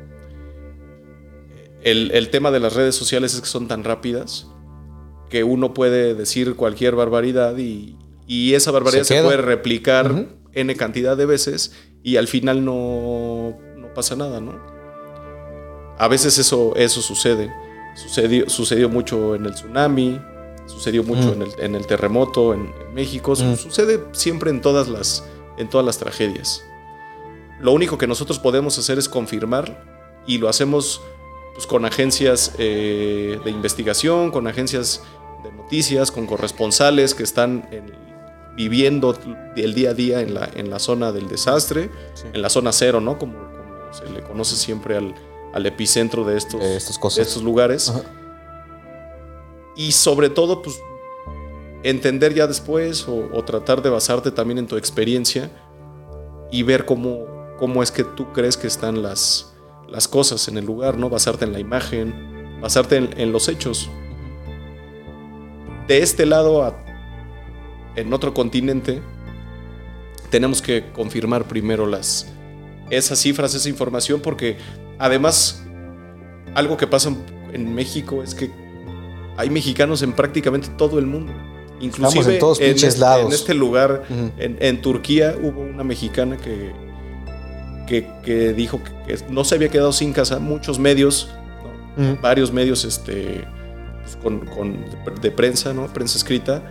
El, 1.85 2.11
el 2.13 2.31
tema 2.31 2.51
de 2.51 2.59
las 2.61 2.73
redes 2.75 2.95
sociales 2.97 3.35
es 3.35 3.41
que 3.41 3.47
son 3.47 3.69
tan 3.69 3.85
rápidas 3.85 4.49
que 5.31 5.45
uno 5.45 5.75
puede 5.75 6.15
decir 6.15 6.57
cualquier 6.57 6.95
barbaridad 6.97 7.57
y, 7.59 7.97
y 8.27 8.55
esa 8.55 8.71
barbaridad 8.71 9.05
Se 9.05 9.17
se, 9.19 9.23
puede 9.23 9.37
replicar 9.37 10.11
Ujú. 10.11 10.27
n 10.53 10.75
cantidad 10.77 11.17
de 11.17 11.27
veces 11.27 11.73
y 12.03 12.17
al 12.17 12.27
final 12.29 12.65
no, 12.65 13.57
no 13.77 13.93
pasa 13.95 14.17
nada, 14.17 14.41
¿no? 14.41 14.53
A 15.99 16.09
veces 16.09 16.39
eso, 16.39 16.75
eso 16.77 17.01
sucede. 17.03 17.53
Sucedió, 17.95 18.49
sucedió 18.51 18.89
mucho 18.89 19.35
en 19.37 19.47
el 19.47 19.55
tsunami, 19.55 20.21
sucedió 20.67 21.05
mucho 21.05 21.29
Mm. 21.29 21.33
en, 21.35 21.43
el, 21.43 21.49
en 21.61 21.75
el 21.77 21.87
terremoto 21.87 22.53
en, 22.55 22.73
en 22.87 22.95
México, 22.95 23.33
Mm. 23.33 23.57
sucede 23.57 24.03
siempre 24.13 24.51
en 24.51 24.61
todas, 24.61 24.89
las, 24.89 25.25
en 25.59 25.69
todas 25.69 25.87
las 25.87 25.99
tragedias. 25.99 26.63
Lo 27.61 27.73
único 27.73 27.97
que 27.99 28.07
nosotros 28.07 28.39
podemos 28.39 28.77
hacer 28.79 28.99
es 28.99 29.09
confirmar 29.09 29.85
y 30.27 30.39
lo 30.39 30.49
hacemos 30.49 31.01
pues, 31.55 31.67
con 31.67 31.85
agencias 31.85 32.53
eh, 32.59 33.39
de 33.45 33.51
investigación, 33.51 34.31
con 34.31 34.47
agencias 34.47 35.03
de 35.43 35.53
noticias, 35.53 36.11
con 36.11 36.27
corresponsales 36.27 37.15
que 37.15 37.23
están 37.23 37.67
en- 37.71 37.93
viviendo 38.57 39.17
el 39.57 39.75
día 39.75 39.91
a 39.91 39.95
día 39.95 40.21
en 40.21 40.35
la, 40.35 40.49
en 40.55 40.71
la 40.71 40.79
zona 40.79 41.11
del 41.11 41.29
desastre, 41.29 41.91
en 42.33 42.41
la 42.41 42.49
zona 42.49 42.71
cero, 42.73 43.01
¿no? 43.01 43.19
Como, 43.19 43.35
como 43.35 43.93
se 43.93 44.09
le 44.11 44.23
conoce 44.23 44.55
siempre 44.55 44.97
al, 44.97 45.13
al 45.53 45.67
epicentro 45.67 46.25
de 46.25 46.37
estos, 46.37 46.61
cosas. 46.99 47.17
de 47.17 47.23
estos 47.23 47.43
lugares. 47.43 47.89
Ajá. 47.89 48.03
Y 49.77 49.91
sobre 49.93 50.31
todo, 50.31 50.63
pues, 50.63 50.81
entender 51.83 52.33
ya 52.33 52.47
después 52.47 53.09
o, 53.09 53.29
o 53.33 53.45
tratar 53.45 53.83
de 53.83 53.91
basarte 53.91 54.31
también 54.31 54.59
en 54.59 54.67
tu 54.69 54.77
experiencia 54.77 55.51
y 56.53 56.63
ver 56.63 56.85
cómo, 56.85 57.27
cómo 57.59 57.83
es 57.83 57.91
que 57.91 58.05
tú 58.05 58.33
crees 58.33 58.57
que 58.57 58.69
están 58.69 59.03
las, 59.03 59.53
las 59.89 60.09
cosas 60.09 60.49
en 60.49 60.59
el 60.59 60.65
lugar, 60.65 60.97
¿no? 60.99 61.09
Basarte 61.09 61.45
en 61.45 61.53
la 61.53 61.61
imagen, 61.61 62.15
basarte 62.61 62.97
en, 62.97 63.11
en 63.17 63.33
los 63.33 63.49
hechos. 63.49 63.89
De 65.87 65.99
este 65.99 66.27
lado, 66.27 66.63
a- 66.65 66.77
en 67.97 68.13
otro 68.13 68.35
continente, 68.35 69.01
tenemos 70.31 70.61
que 70.63 70.91
confirmar 70.93 71.45
primero 71.45 71.87
las, 71.87 72.27
esas 72.91 73.19
cifras, 73.21 73.55
esa 73.55 73.69
información, 73.69 74.21
porque 74.21 74.57
además 74.99 75.63
algo 76.55 76.77
que 76.77 76.87
pasa 76.87 77.15
en 77.53 77.75
México 77.75 78.23
es 78.23 78.35
que 78.35 78.51
hay 79.37 79.51
mexicanos 79.51 80.03
en 80.03 80.13
prácticamente 80.13 80.69
todo 80.77 80.99
el 80.99 81.07
mundo. 81.07 81.33
Inclusive 81.81 82.35
en 82.35 82.39
todos 82.39 82.59
pinches 82.59 82.85
este, 82.85 83.01
lados. 83.01 83.27
en 83.27 83.33
este 83.33 83.53
lugar, 83.55 84.05
en 84.39 84.81
Turquía, 84.81 85.37
hubo 85.43 85.61
una 85.61 85.85
mexicana 85.85 86.37
que, 86.37 86.73
que, 87.87 88.11
que 88.23 88.53
dijo 88.53 88.81
que, 88.83 89.15
que 89.17 89.25
no 89.31 89.45
se 89.45 89.55
había 89.57 89.69
quedado 89.69 89.93
sin 89.93 90.13
casa. 90.13 90.39
Muchos 90.39 90.79
medios, 90.79 91.29
varios 92.23 92.53
medios 92.53 92.85
este, 92.85 93.45
pues, 94.03 94.17
con, 94.17 94.41
con- 94.47 94.85
de 95.21 95.31
prensa, 95.31 95.73
¿no? 95.73 95.87
prensa 95.93 96.19
escrita, 96.19 96.63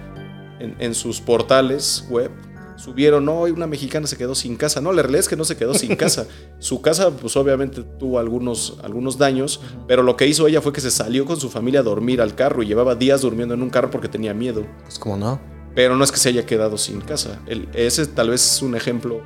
en, 0.60 0.76
en 0.80 0.93
sus 0.93 1.21
portales 1.21 2.06
web, 2.10 2.32
subieron, 2.76 3.23
no, 3.26 3.41
una 3.43 3.67
mexicana 3.67 4.08
se 4.08 4.17
quedó 4.17 4.36
sin 4.36 4.56
casa. 4.58 4.82
No, 4.82 4.91
la 4.91 5.02
realidad 5.02 5.21
es 5.21 5.30
que 5.30 5.36
no 5.36 5.45
se 5.45 5.56
quedó 5.56 5.73
sin 5.73 5.95
casa. 5.95 6.26
Su 6.60 6.82
casa, 6.82 7.12
pues 7.12 7.36
obviamente 7.38 7.84
tuvo 7.99 8.19
algunos, 8.19 8.78
algunos 8.84 9.17
daños, 9.17 9.62
pero 9.88 10.04
lo 10.04 10.15
que 10.17 10.28
hizo 10.28 10.47
ella 10.47 10.62
fue 10.62 10.73
que 10.73 10.82
se 10.82 10.91
salió 10.91 11.26
con 11.26 11.39
su 11.39 11.49
familia 11.49 11.82
a 11.82 11.84
dormir 11.84 12.21
al 12.21 12.36
carro 12.36 12.63
y 12.63 12.67
llevaba 12.67 12.95
días 12.95 13.21
durmiendo 13.21 13.54
en 13.54 13.62
un 13.62 13.69
carro 13.69 13.89
porque 13.91 14.08
tenía 14.08 14.34
miedo. 14.34 14.65
Pues 14.84 14.97
como 14.99 15.17
no. 15.17 15.39
Pero 15.76 15.95
no 15.95 16.04
es 16.04 16.12
que 16.12 16.17
se 16.17 16.30
haya 16.30 16.45
quedado 16.45 16.78
sin 16.78 17.02
casa. 17.02 17.39
El- 17.47 17.67
ese 17.73 18.06
tal 18.08 18.30
vez 18.30 18.45
es 18.56 18.62
un 18.62 18.76
ejemplo 18.76 19.21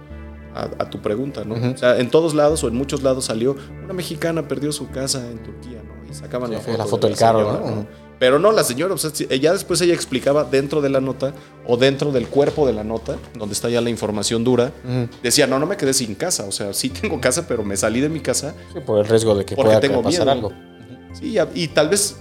a, 0.63 0.83
a 0.83 0.89
tu 0.89 1.01
pregunta, 1.01 1.43
¿no? 1.45 1.55
O 1.73 1.77
sea, 1.77 1.97
en 1.99 2.09
todos 2.09 2.33
lados 2.33 2.63
o 2.63 2.67
en 2.67 2.75
muchos 2.75 3.03
lados 3.03 3.25
salió 3.25 3.55
una 3.83 3.93
mexicana 3.93 4.47
perdió 4.47 4.71
su 4.71 4.89
casa 4.89 5.29
en 5.29 5.37
Turquía, 5.43 5.81
¿no? 5.83 6.09
Y 6.09 6.13
sacaban 6.13 6.51
la 6.51 6.59
foto, 6.59 6.77
la 6.77 6.83
de 6.85 6.89
foto 6.89 7.07
del 7.07 7.15
carro, 7.17 7.39
señora, 7.39 7.71
¿no? 7.75 7.87
Pero 8.19 8.39
no, 8.39 8.51
la 8.51 8.63
señora, 8.63 8.95
o 8.95 8.97
sea, 8.97 9.11
ya 9.11 9.53
después 9.53 9.79
ella 9.81 9.93
explicaba 9.93 10.43
dentro 10.43 10.81
de 10.81 10.89
la 10.89 10.99
nota 10.99 11.33
o 11.67 11.77
dentro 11.77 12.11
del 12.11 12.27
cuerpo 12.27 12.65
de 12.65 12.73
la 12.73 12.83
nota, 12.83 13.15
donde 13.37 13.53
está 13.53 13.69
ya 13.69 13.79
la 13.79 13.91
información 13.91 14.43
dura, 14.43 14.71
decía, 15.21 15.45
no, 15.45 15.59
no 15.59 15.67
me 15.67 15.77
quedé 15.77 15.93
sin 15.93 16.15
casa, 16.15 16.45
o 16.45 16.51
sea, 16.51 16.73
sí 16.73 16.89
tengo 16.89 17.21
casa, 17.21 17.47
pero 17.47 17.63
me 17.63 17.77
salí 17.77 17.99
de 18.01 18.09
mi 18.09 18.19
casa 18.19 18.55
Sí, 18.73 18.79
por 18.79 18.97
el 18.99 19.05
riesgo 19.07 19.35
de 19.35 19.45
que 19.45 19.55
pueda 19.55 19.79
tengo 19.79 20.01
pasar 20.01 20.25
miedo. 20.25 20.31
algo. 20.31 20.51
Sí, 21.13 21.37
y 21.53 21.67
tal 21.67 21.89
vez 21.89 22.17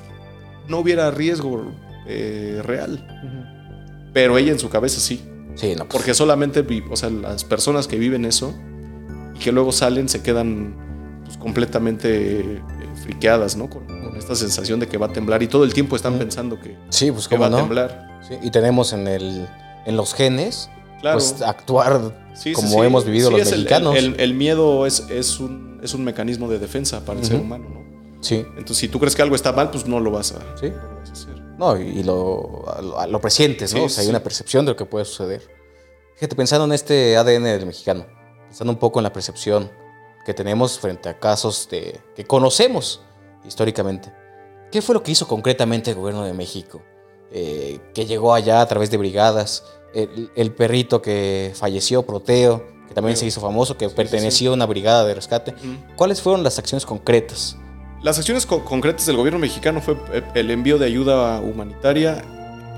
no 0.68 0.80
hubiera 0.80 1.10
riesgo 1.10 1.64
eh, 2.06 2.60
real, 2.62 4.10
pero 4.12 4.36
ella 4.36 4.52
en 4.52 4.58
su 4.58 4.68
cabeza 4.68 5.00
sí. 5.00 5.22
Sí, 5.56 5.70
no, 5.74 5.84
pues, 5.84 5.88
Porque 5.92 6.14
solamente, 6.14 6.64
o 6.90 6.96
sea, 6.96 7.10
las 7.10 7.42
personas 7.44 7.88
que 7.88 7.96
viven 7.98 8.24
eso 8.24 8.54
y 9.34 9.38
que 9.38 9.50
luego 9.52 9.72
salen 9.72 10.08
se 10.08 10.22
quedan 10.22 10.76
pues, 11.24 11.36
completamente 11.38 12.40
eh, 12.40 12.62
friqueadas, 13.02 13.56
¿no? 13.56 13.68
Con, 13.68 13.86
con 13.86 14.16
esta 14.16 14.34
sensación 14.34 14.78
de 14.80 14.86
que 14.88 14.96
va 14.98 15.06
a 15.06 15.12
temblar 15.12 15.42
y 15.42 15.48
todo 15.48 15.64
el 15.64 15.74
tiempo 15.74 15.96
están 15.96 16.18
pensando 16.18 16.60
que, 16.60 16.76
sí, 16.90 17.10
pues 17.10 17.26
que 17.26 17.36
va 17.36 17.46
cómo 17.46 17.56
a 17.56 17.60
no. 17.60 17.66
temblar. 17.66 18.20
Sí, 18.28 18.34
y 18.42 18.50
tenemos 18.50 18.92
en 18.92 19.06
el 19.08 19.46
en 19.86 19.96
los 19.96 20.14
genes 20.14 20.68
Claro. 21.00 21.18
pues 21.18 21.40
actuar 21.42 22.26
Sí, 22.34 22.52
como 22.52 22.82
hemos 22.84 23.04
vivido 23.04 23.30
los 23.30 23.38
mexicanos. 23.50 23.94
El, 23.96 24.14
el- 24.14 24.20
el 24.20 24.34
miedo 24.34 24.84
es, 24.86 25.00
es, 25.10 25.38
un, 25.40 25.78
es 25.82 25.94
un 25.94 26.04
mecanismo 26.04 26.48
de 26.50 26.58
defensa 26.58 27.04
para 27.04 27.18
el 27.20 27.24
ser 27.24 27.36
Ujú. 27.36 27.44
humano, 27.44 27.64
¿no? 27.72 28.20
sí, 28.22 28.44
Entonces, 28.56 28.78
si 28.78 28.88
tú 28.88 28.98
crees 28.98 29.14
que 29.14 29.22
algo 29.22 29.36
está 29.36 29.52
mal, 29.52 29.70
pues 29.70 29.86
no 29.86 30.00
lo 30.00 30.10
vas 30.10 30.32
a, 30.32 30.38
no 30.40 30.44
lo 30.44 30.98
vas 31.00 31.08
a 31.10 31.12
hacer. 31.12 31.35
No, 31.58 31.76
y 31.78 32.02
lo, 32.02 32.64
lo, 32.82 33.06
lo 33.06 33.20
presientes, 33.20 33.72
¿no? 33.72 33.80
Sí, 33.80 33.84
o 33.86 33.88
sea, 33.88 34.00
hay 34.02 34.06
sí. 34.06 34.10
una 34.10 34.22
percepción 34.22 34.64
de 34.66 34.72
lo 34.72 34.76
que 34.76 34.84
puede 34.84 35.04
suceder. 35.04 35.42
Fíjate, 36.14 36.34
pensando 36.36 36.64
en 36.64 36.72
este 36.72 37.16
ADN 37.16 37.44
del 37.44 37.66
mexicano, 37.66 38.06
pensando 38.48 38.72
un 38.72 38.78
poco 38.78 38.98
en 38.98 39.04
la 39.04 39.12
percepción 39.12 39.70
que 40.24 40.34
tenemos 40.34 40.78
frente 40.78 41.08
a 41.08 41.18
casos 41.18 41.68
de, 41.70 42.00
que 42.14 42.24
conocemos 42.24 43.00
históricamente. 43.46 44.12
¿Qué 44.72 44.82
fue 44.82 44.94
lo 44.94 45.02
que 45.02 45.12
hizo 45.12 45.28
concretamente 45.28 45.90
el 45.90 45.96
gobierno 45.96 46.24
de 46.24 46.32
México? 46.32 46.82
Eh, 47.30 47.78
que 47.94 48.06
llegó 48.06 48.34
allá 48.34 48.60
a 48.60 48.66
través 48.66 48.90
de 48.90 48.96
brigadas, 48.96 49.64
el, 49.94 50.30
el 50.36 50.52
perrito 50.54 51.00
que 51.02 51.52
falleció, 51.54 52.02
Proteo, 52.02 52.64
que 52.88 52.94
también 52.94 53.16
Sí. 53.16 53.20
se 53.20 53.26
hizo 53.26 53.40
famoso, 53.40 53.76
que 53.76 53.88
pertenecía 53.88 54.50
a 54.50 54.52
una 54.52 54.66
brigada 54.66 55.04
de 55.04 55.14
rescate. 55.14 55.54
¿Cuáles 55.96 56.20
fueron 56.22 56.42
las 56.42 56.58
acciones 56.58 56.84
concretas? 56.86 57.56
Las 58.02 58.18
acciones 58.18 58.46
co- 58.46 58.64
concretas 58.64 59.06
del 59.06 59.16
gobierno 59.16 59.38
mexicano 59.40 59.80
fue 59.80 59.96
eh, 60.12 60.22
el 60.34 60.50
envío 60.50 60.78
de 60.78 60.86
ayuda 60.86 61.40
humanitaria 61.40 62.22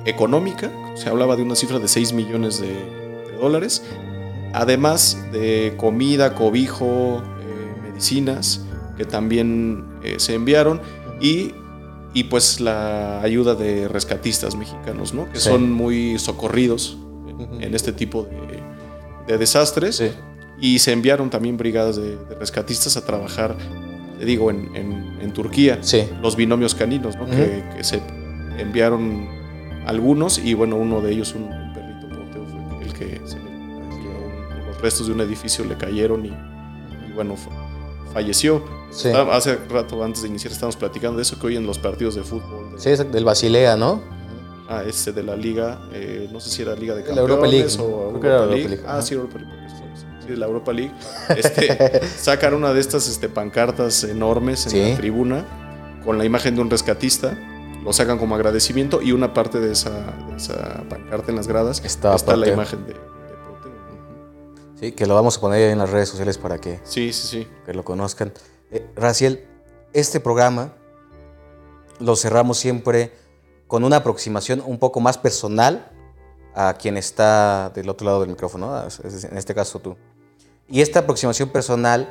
económica, 0.07 0.71
se 0.95 1.09
hablaba 1.09 1.37
de 1.37 1.43
una 1.43 1.55
cifra 1.55 1.79
de 1.79 1.89
6 1.89 2.13
millones 2.13 2.61
de, 2.61 2.69
de 2.69 3.33
dólares, 3.41 3.83
además 4.55 5.19
de 5.33 5.75
comida, 5.77 6.35
cobijo, 6.35 7.23
eh, 7.43 7.89
medicinas 7.91 8.63
que 8.97 9.05
también 9.05 9.85
eh, 10.03 10.15
se 10.19 10.35
enviaron 10.35 10.81
y, 11.21 11.53
y 12.15 12.25
pues 12.25 12.61
la 12.61 13.21
ayuda 13.21 13.55
de 13.55 13.87
rescatistas 13.89 14.55
mexicanos, 14.57 15.13
¿no? 15.15 15.31
que 15.31 15.39
Sí. 15.41 15.49
son 15.51 15.71
muy 15.73 16.19
socorridos 16.19 16.97
en, 17.61 17.75
este 17.75 17.93
tipo 17.93 18.25
de, 18.25 18.63
de 19.33 19.39
desastres. 19.39 20.03
Y 20.61 20.81
se 20.81 20.91
enviaron 20.93 21.31
también 21.31 21.57
brigadas 21.57 21.95
de, 21.97 22.17
de 22.17 22.35
rescatistas 22.35 22.97
a 22.97 23.05
trabajar, 23.05 23.55
digo, 24.25 24.51
en, 24.51 24.75
en- 24.75 25.19
en 25.21 25.33
Turquía. 25.33 25.79
Sí. 25.81 26.09
Los 26.23 26.37
binomios 26.37 26.75
caninos, 26.75 27.17
que, 27.31 27.65
que 27.77 27.85
se 27.85 28.01
enviaron 28.59 29.29
algunos 29.87 30.39
y 30.39 30.55
bueno, 30.55 30.77
uno 30.77 31.01
de 31.01 31.13
ellos, 31.13 31.35
un, 31.35 31.45
un 31.45 31.73
perrito 31.73 32.09
proteo, 32.09 32.45
fue 32.47 32.85
el 32.85 32.93
que 32.93 33.21
se 33.25 33.37
le, 33.39 34.67
los 34.67 34.81
restos 34.81 35.07
de 35.07 35.13
un 35.15 35.21
edificio 35.21 35.65
le 35.65 35.77
cayeron 35.77 36.25
y, 36.27 36.29
y, 36.29 37.13
bueno, 37.15 37.37
fa- 37.37 37.51
falleció. 38.13 38.63
Sí. 38.91 39.09
Estaba- 39.09 39.37
Hace 39.37 39.57
rato 39.69 40.03
antes 40.03 40.23
de 40.23 40.29
iniciar 40.29 40.53
estábamos 40.53 40.77
platicando 40.77 41.17
de 41.19 41.23
eso 41.23 41.39
que 41.39 41.47
hoy 41.47 41.57
en 41.57 41.67
los 41.67 41.79
partidos 41.79 42.15
de 42.15 42.23
fútbol, 42.23 42.73
de, 42.75 42.81
Sí, 42.81 42.91
es 42.91 43.13
del 43.13 43.25
Basilea, 43.25 43.77
¿no? 43.77 44.01
ah, 44.71 44.83
este 44.87 45.13
de 45.13 45.23
la 45.23 45.35
liga, 45.37 45.79
eh, 45.93 46.29
no 46.33 46.41
sé 46.41 46.51
si 46.51 46.61
era 46.63 46.75
Liga 46.75 46.95
de 46.95 47.01
La 47.01 47.07
Campeones 47.07 47.31
Europa 47.31 47.47
League, 47.47 47.69
o 47.79 48.03
Europa 48.09 48.27
Europa 48.29 48.47
League. 48.55 48.69
League, 48.69 48.83
Ah, 48.87 49.01
sí, 49.01 49.15
Europa 49.15 49.39
League. 49.39 49.58
Sí, 50.29 50.37
la 50.37 50.47
Europa 50.47 50.73
League. 50.73 50.93
Este, 51.37 52.01
sacan 52.19 52.55
una 52.55 52.73
de 52.73 52.81
estas 52.81 53.09
este, 53.09 53.29
pancartas 53.29 54.05
enormes 54.05 54.67
en 54.67 54.71
Sí. 54.73 54.91
la 54.93 54.97
tribuna 54.97 55.45
con 56.05 56.19
la 56.19 56.25
imagen 56.25 56.55
de 56.55 56.61
un 56.63 56.71
rescatista. 56.71 57.37
Lo 57.85 57.93
sacan 57.93 58.19
como 58.19 58.35
agradecimiento 58.35 59.01
y 59.03 59.13
una 59.13 59.33
parte 59.33 59.61
de 59.61 59.73
esa, 59.73 59.91
de 60.29 60.37
esa 60.37 60.83
pancarta 60.89 61.31
en 61.31 61.37
las 61.37 61.47
gradas 61.49 61.81
Está 61.85 62.15
está, 62.15 62.37
la 62.37 62.49
imagen 62.49 62.85
de, 62.87 62.93
de. 62.95 63.01
Sí, 64.81 64.93
que 64.93 65.07
lo 65.07 65.15
vamos 65.15 65.39
a 65.39 65.41
poner 65.41 65.71
en 65.71 65.79
las 65.79 65.91
redes 65.91 66.09
sociales 66.09 66.39
para 66.39 66.59
que, 66.59 66.81
Sí, 66.85 67.13
sí, 67.13 67.27
sí. 67.27 67.49
que 67.67 67.75
lo 67.75 67.85
conozcan. 67.85 68.33
Eh, 68.71 68.87
Raciel, 68.97 69.45
este 69.93 70.21
programa 70.21 70.73
lo 71.99 72.15
cerramos 72.17 72.59
siempre 72.59 73.13
con 73.67 73.85
una 73.85 73.97
aproximación 73.97 74.63
un 74.65 74.79
poco 74.79 75.01
más 75.01 75.19
personal 75.19 75.91
a 76.55 76.75
quien 76.75 76.97
está 76.97 77.71
del 77.75 77.89
otro 77.89 78.05
lado 78.07 78.21
del 78.21 78.31
micrófono, 78.31 78.83
en 78.83 79.37
este 79.39 79.55
caso 79.55 79.79
tú. 79.81 79.97
Y 80.69 80.81
esta 80.83 81.01
aproximación 81.01 81.49
personal 81.49 82.11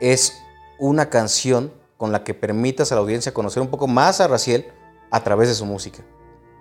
es 0.00 0.42
una 0.78 1.08
canción 1.08 1.72
con 1.96 2.10
la 2.10 2.24
que 2.24 2.34
permitas 2.34 2.90
a 2.90 2.96
la 2.96 3.00
audiencia 3.00 3.32
conocer 3.32 3.62
un 3.62 3.68
poco 3.68 3.86
más 3.86 4.20
a 4.20 4.26
Raciel 4.26 4.66
a 5.10 5.22
través 5.22 5.48
de 5.48 5.54
su 5.54 5.64
música. 5.64 6.02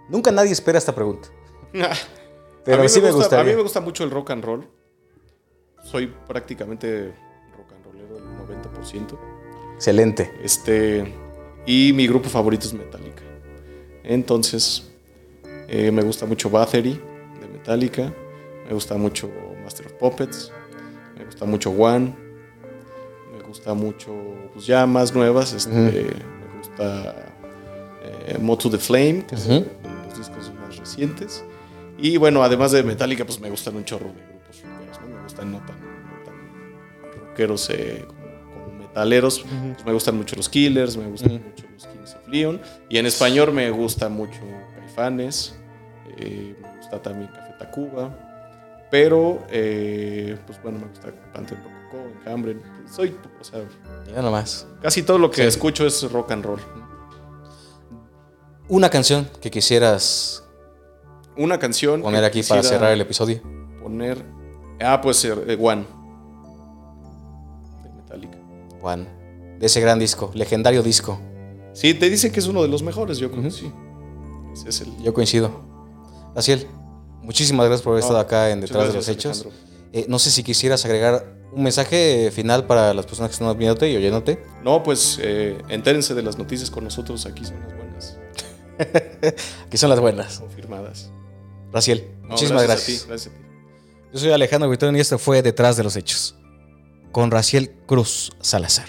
Nunca 0.07 0.31
nadie 0.31 0.51
espera 0.51 0.77
esta 0.77 0.93
pregunta. 0.93 1.29
Pero 2.63 2.79
a 2.79 2.83
mí 2.83 2.89
sí 2.89 3.01
me, 3.01 3.11
gusta. 3.11 3.39
A 3.39 3.43
mí 3.43 3.55
me 3.55 3.61
gusta 3.61 3.81
mucho 3.81 4.03
el 4.03 4.11
rock 4.11 4.31
and 4.31 4.43
roll. 4.43 4.67
Soy 5.83 6.13
prácticamente 6.27 7.13
rock 7.57 7.73
and 7.73 7.85
rollero 7.85 8.17
el 8.17 8.23
90%. 8.83 9.17
Excelente. 9.75 10.31
Este, 10.43 11.11
y 11.65 11.91
mi 11.93 12.07
grupo 12.07 12.29
favorito 12.29 12.67
es 12.67 12.73
Metallica. 12.73 13.23
Entonces, 14.03 14.91
eh, 15.67 15.89
me 15.91 16.03
gusta 16.03 16.27
mucho 16.27 16.49
Battery 16.51 17.01
de 17.39 17.47
Metallica. 17.47 18.13
Me 18.67 18.73
gusta 18.73 18.95
mucho 18.95 19.31
Master 19.63 19.87
of 19.87 19.93
Puppets. 19.93 20.51
Me 21.21 21.25
gusta 21.25 21.45
mucho 21.45 21.69
One. 21.71 22.15
Me 23.37 23.43
gusta 23.43 23.73
mucho, 23.73 24.11
pues 24.53 24.65
ya 24.65 24.85
más 24.87 25.13
nuevas. 25.13 25.53
Este, 25.53 25.69
Me 25.71 26.57
gusta 26.57 27.15
eh, 28.25 28.37
Moto 28.41 28.69
the 28.71 28.77
Flame, 28.77 29.25
que 29.27 29.37
son 29.37 29.67
los 30.07 30.17
discos 30.17 30.51
más 30.59 30.77
recientes. 30.77 31.43
Y 31.99 32.17
bueno, 32.17 32.43
además 32.43 32.71
de 32.71 32.81
Metallica, 32.81 33.23
pues 33.23 33.39
me 33.39 33.49
gustan 33.49 33.75
un 33.75 33.85
chorro 33.85 34.07
de 34.07 34.13
grupos 34.13 34.61
rockeros. 34.63 35.01
¿no? 35.01 35.15
Me 35.15 35.23
gustan 35.23 35.51
no 35.51 35.57
tan, 35.59 35.75
no 35.79 36.25
tan 36.25 37.27
rockeros 37.27 37.69
eh, 37.69 38.05
como, 38.07 38.63
como 38.65 38.79
metaleros. 38.79 39.45
Pues 39.73 39.85
me 39.85 39.93
gustan 39.93 40.17
mucho 40.17 40.35
los 40.35 40.49
Killers, 40.49 40.97
me 40.97 41.07
gustan 41.07 41.33
mucho 41.33 41.65
los 41.71 41.85
Kings 41.85 42.15
of 42.15 42.27
Leon. 42.27 42.59
Y 42.89 42.97
en 42.97 43.05
español 43.05 43.51
me 43.53 43.69
gusta 43.69 44.09
mucho 44.09 44.39
Caifanes. 44.75 45.55
eh, 46.17 46.55
me 46.59 46.77
gusta 46.77 46.99
también 46.99 47.29
Café 47.31 47.53
Tacuba. 47.59 48.27
Pero, 48.91 49.39
eh, 49.49 50.37
pues 50.45 50.61
bueno, 50.61 50.79
me 50.79 50.87
gusta 50.87 51.07
Panteón 51.33 51.61
Rococó, 51.63 52.07
Enjambre. 52.25 52.57
Soy, 52.93 53.15
o 53.39 53.43
sea, 53.43 53.63
Mira 54.05 54.21
nomás. 54.21 54.67
casi 54.81 55.01
todo 55.01 55.17
lo 55.17 55.31
que 55.31 55.43
Sí. 55.43 55.47
escucho 55.47 55.85
es 55.87 56.11
rock 56.11 56.31
and 56.31 56.43
roll. 56.45 56.59
Una 58.67 58.89
canción 58.89 59.27
que 59.41 59.49
quisieras 59.51 60.43
Una 61.37 61.57
canción. 61.57 62.01
poner 62.01 62.23
aquí 62.23 62.43
para 62.43 62.63
cerrar 62.63 62.91
el 62.91 63.01
episodio. 63.01 63.41
Poner. 63.81 64.23
Ah, 64.81 64.99
pues 65.01 65.23
eh, 65.25 65.57
One. 65.59 65.85
De 67.83 67.89
Metallica. 67.93 68.37
Juan, 68.81 69.07
de 69.59 69.65
ese 69.65 69.79
gran 69.79 69.99
disco, 69.99 70.31
legendario 70.33 70.83
disco. 70.83 71.19
Sí, 71.73 71.93
te 71.93 72.09
dice 72.09 72.31
que 72.31 72.39
es 72.41 72.47
uno 72.47 72.61
de 72.61 72.67
los 72.67 72.83
mejores, 72.83 73.17
yo 73.19 73.31
creo 73.31 73.43
que 73.43 73.51
sí. 73.51 73.71
Ese 74.53 74.69
es 74.69 74.81
el. 74.81 74.97
Yo 75.01 75.13
coincido. 75.13 75.51
Raciel, 76.35 76.67
muchísimas 77.21 77.65
gracias 77.67 77.83
por 77.83 77.91
haber 77.93 78.03
estado 78.03 78.19
acá 78.19 78.49
en 78.51 78.61
Detrás 78.61 78.87
de 78.87 78.93
los 78.93 79.05
gracias, 79.05 79.15
Hechos. 79.17 79.47
Eh, 79.93 80.05
no 80.07 80.19
sé 80.19 80.31
si 80.31 80.43
quisieras 80.43 80.83
agregar 80.85 81.25
un 81.51 81.63
mensaje 81.63 82.31
final 82.33 82.65
para 82.65 82.93
las 82.93 83.05
personas 83.05 83.29
que 83.29 83.33
están 83.33 83.57
viéndote 83.57 83.89
y 83.91 83.95
oyéndote. 83.97 84.41
No, 84.63 84.83
pues 84.83 85.19
eh, 85.21 85.57
entérense 85.69 86.13
de 86.13 86.23
las 86.23 86.37
noticias 86.37 86.71
con 86.71 86.83
nosotros. 86.85 87.25
Aquí 87.25 87.43
son 87.43 87.59
las 87.59 87.75
buenas, 87.75 88.17
Aquí 89.67 89.77
son 89.77 89.89
las 89.89 89.99
buenas. 89.99 90.39
confirmadas. 90.39 91.11
Raciel, 91.71 92.07
No, 92.23 92.29
muchísimas 92.29 92.63
A 92.63 92.67
gracias. 92.67 93.01
ti, 93.01 93.05
gracias 93.07 93.33
a 93.33 93.37
ti. 93.37 93.43
Yo 94.13 94.19
soy 94.19 94.31
Alejandro 94.31 94.69
Vitón 94.69 94.95
y 94.95 94.99
esto 94.99 95.17
fue 95.17 95.41
Detrás 95.41 95.77
de 95.77 95.83
los 95.83 95.95
Hechos. 95.95 96.35
Con 97.11 97.31
Raciel 97.31 97.73
Cruz 97.85 98.31
Salazar. 98.41 98.87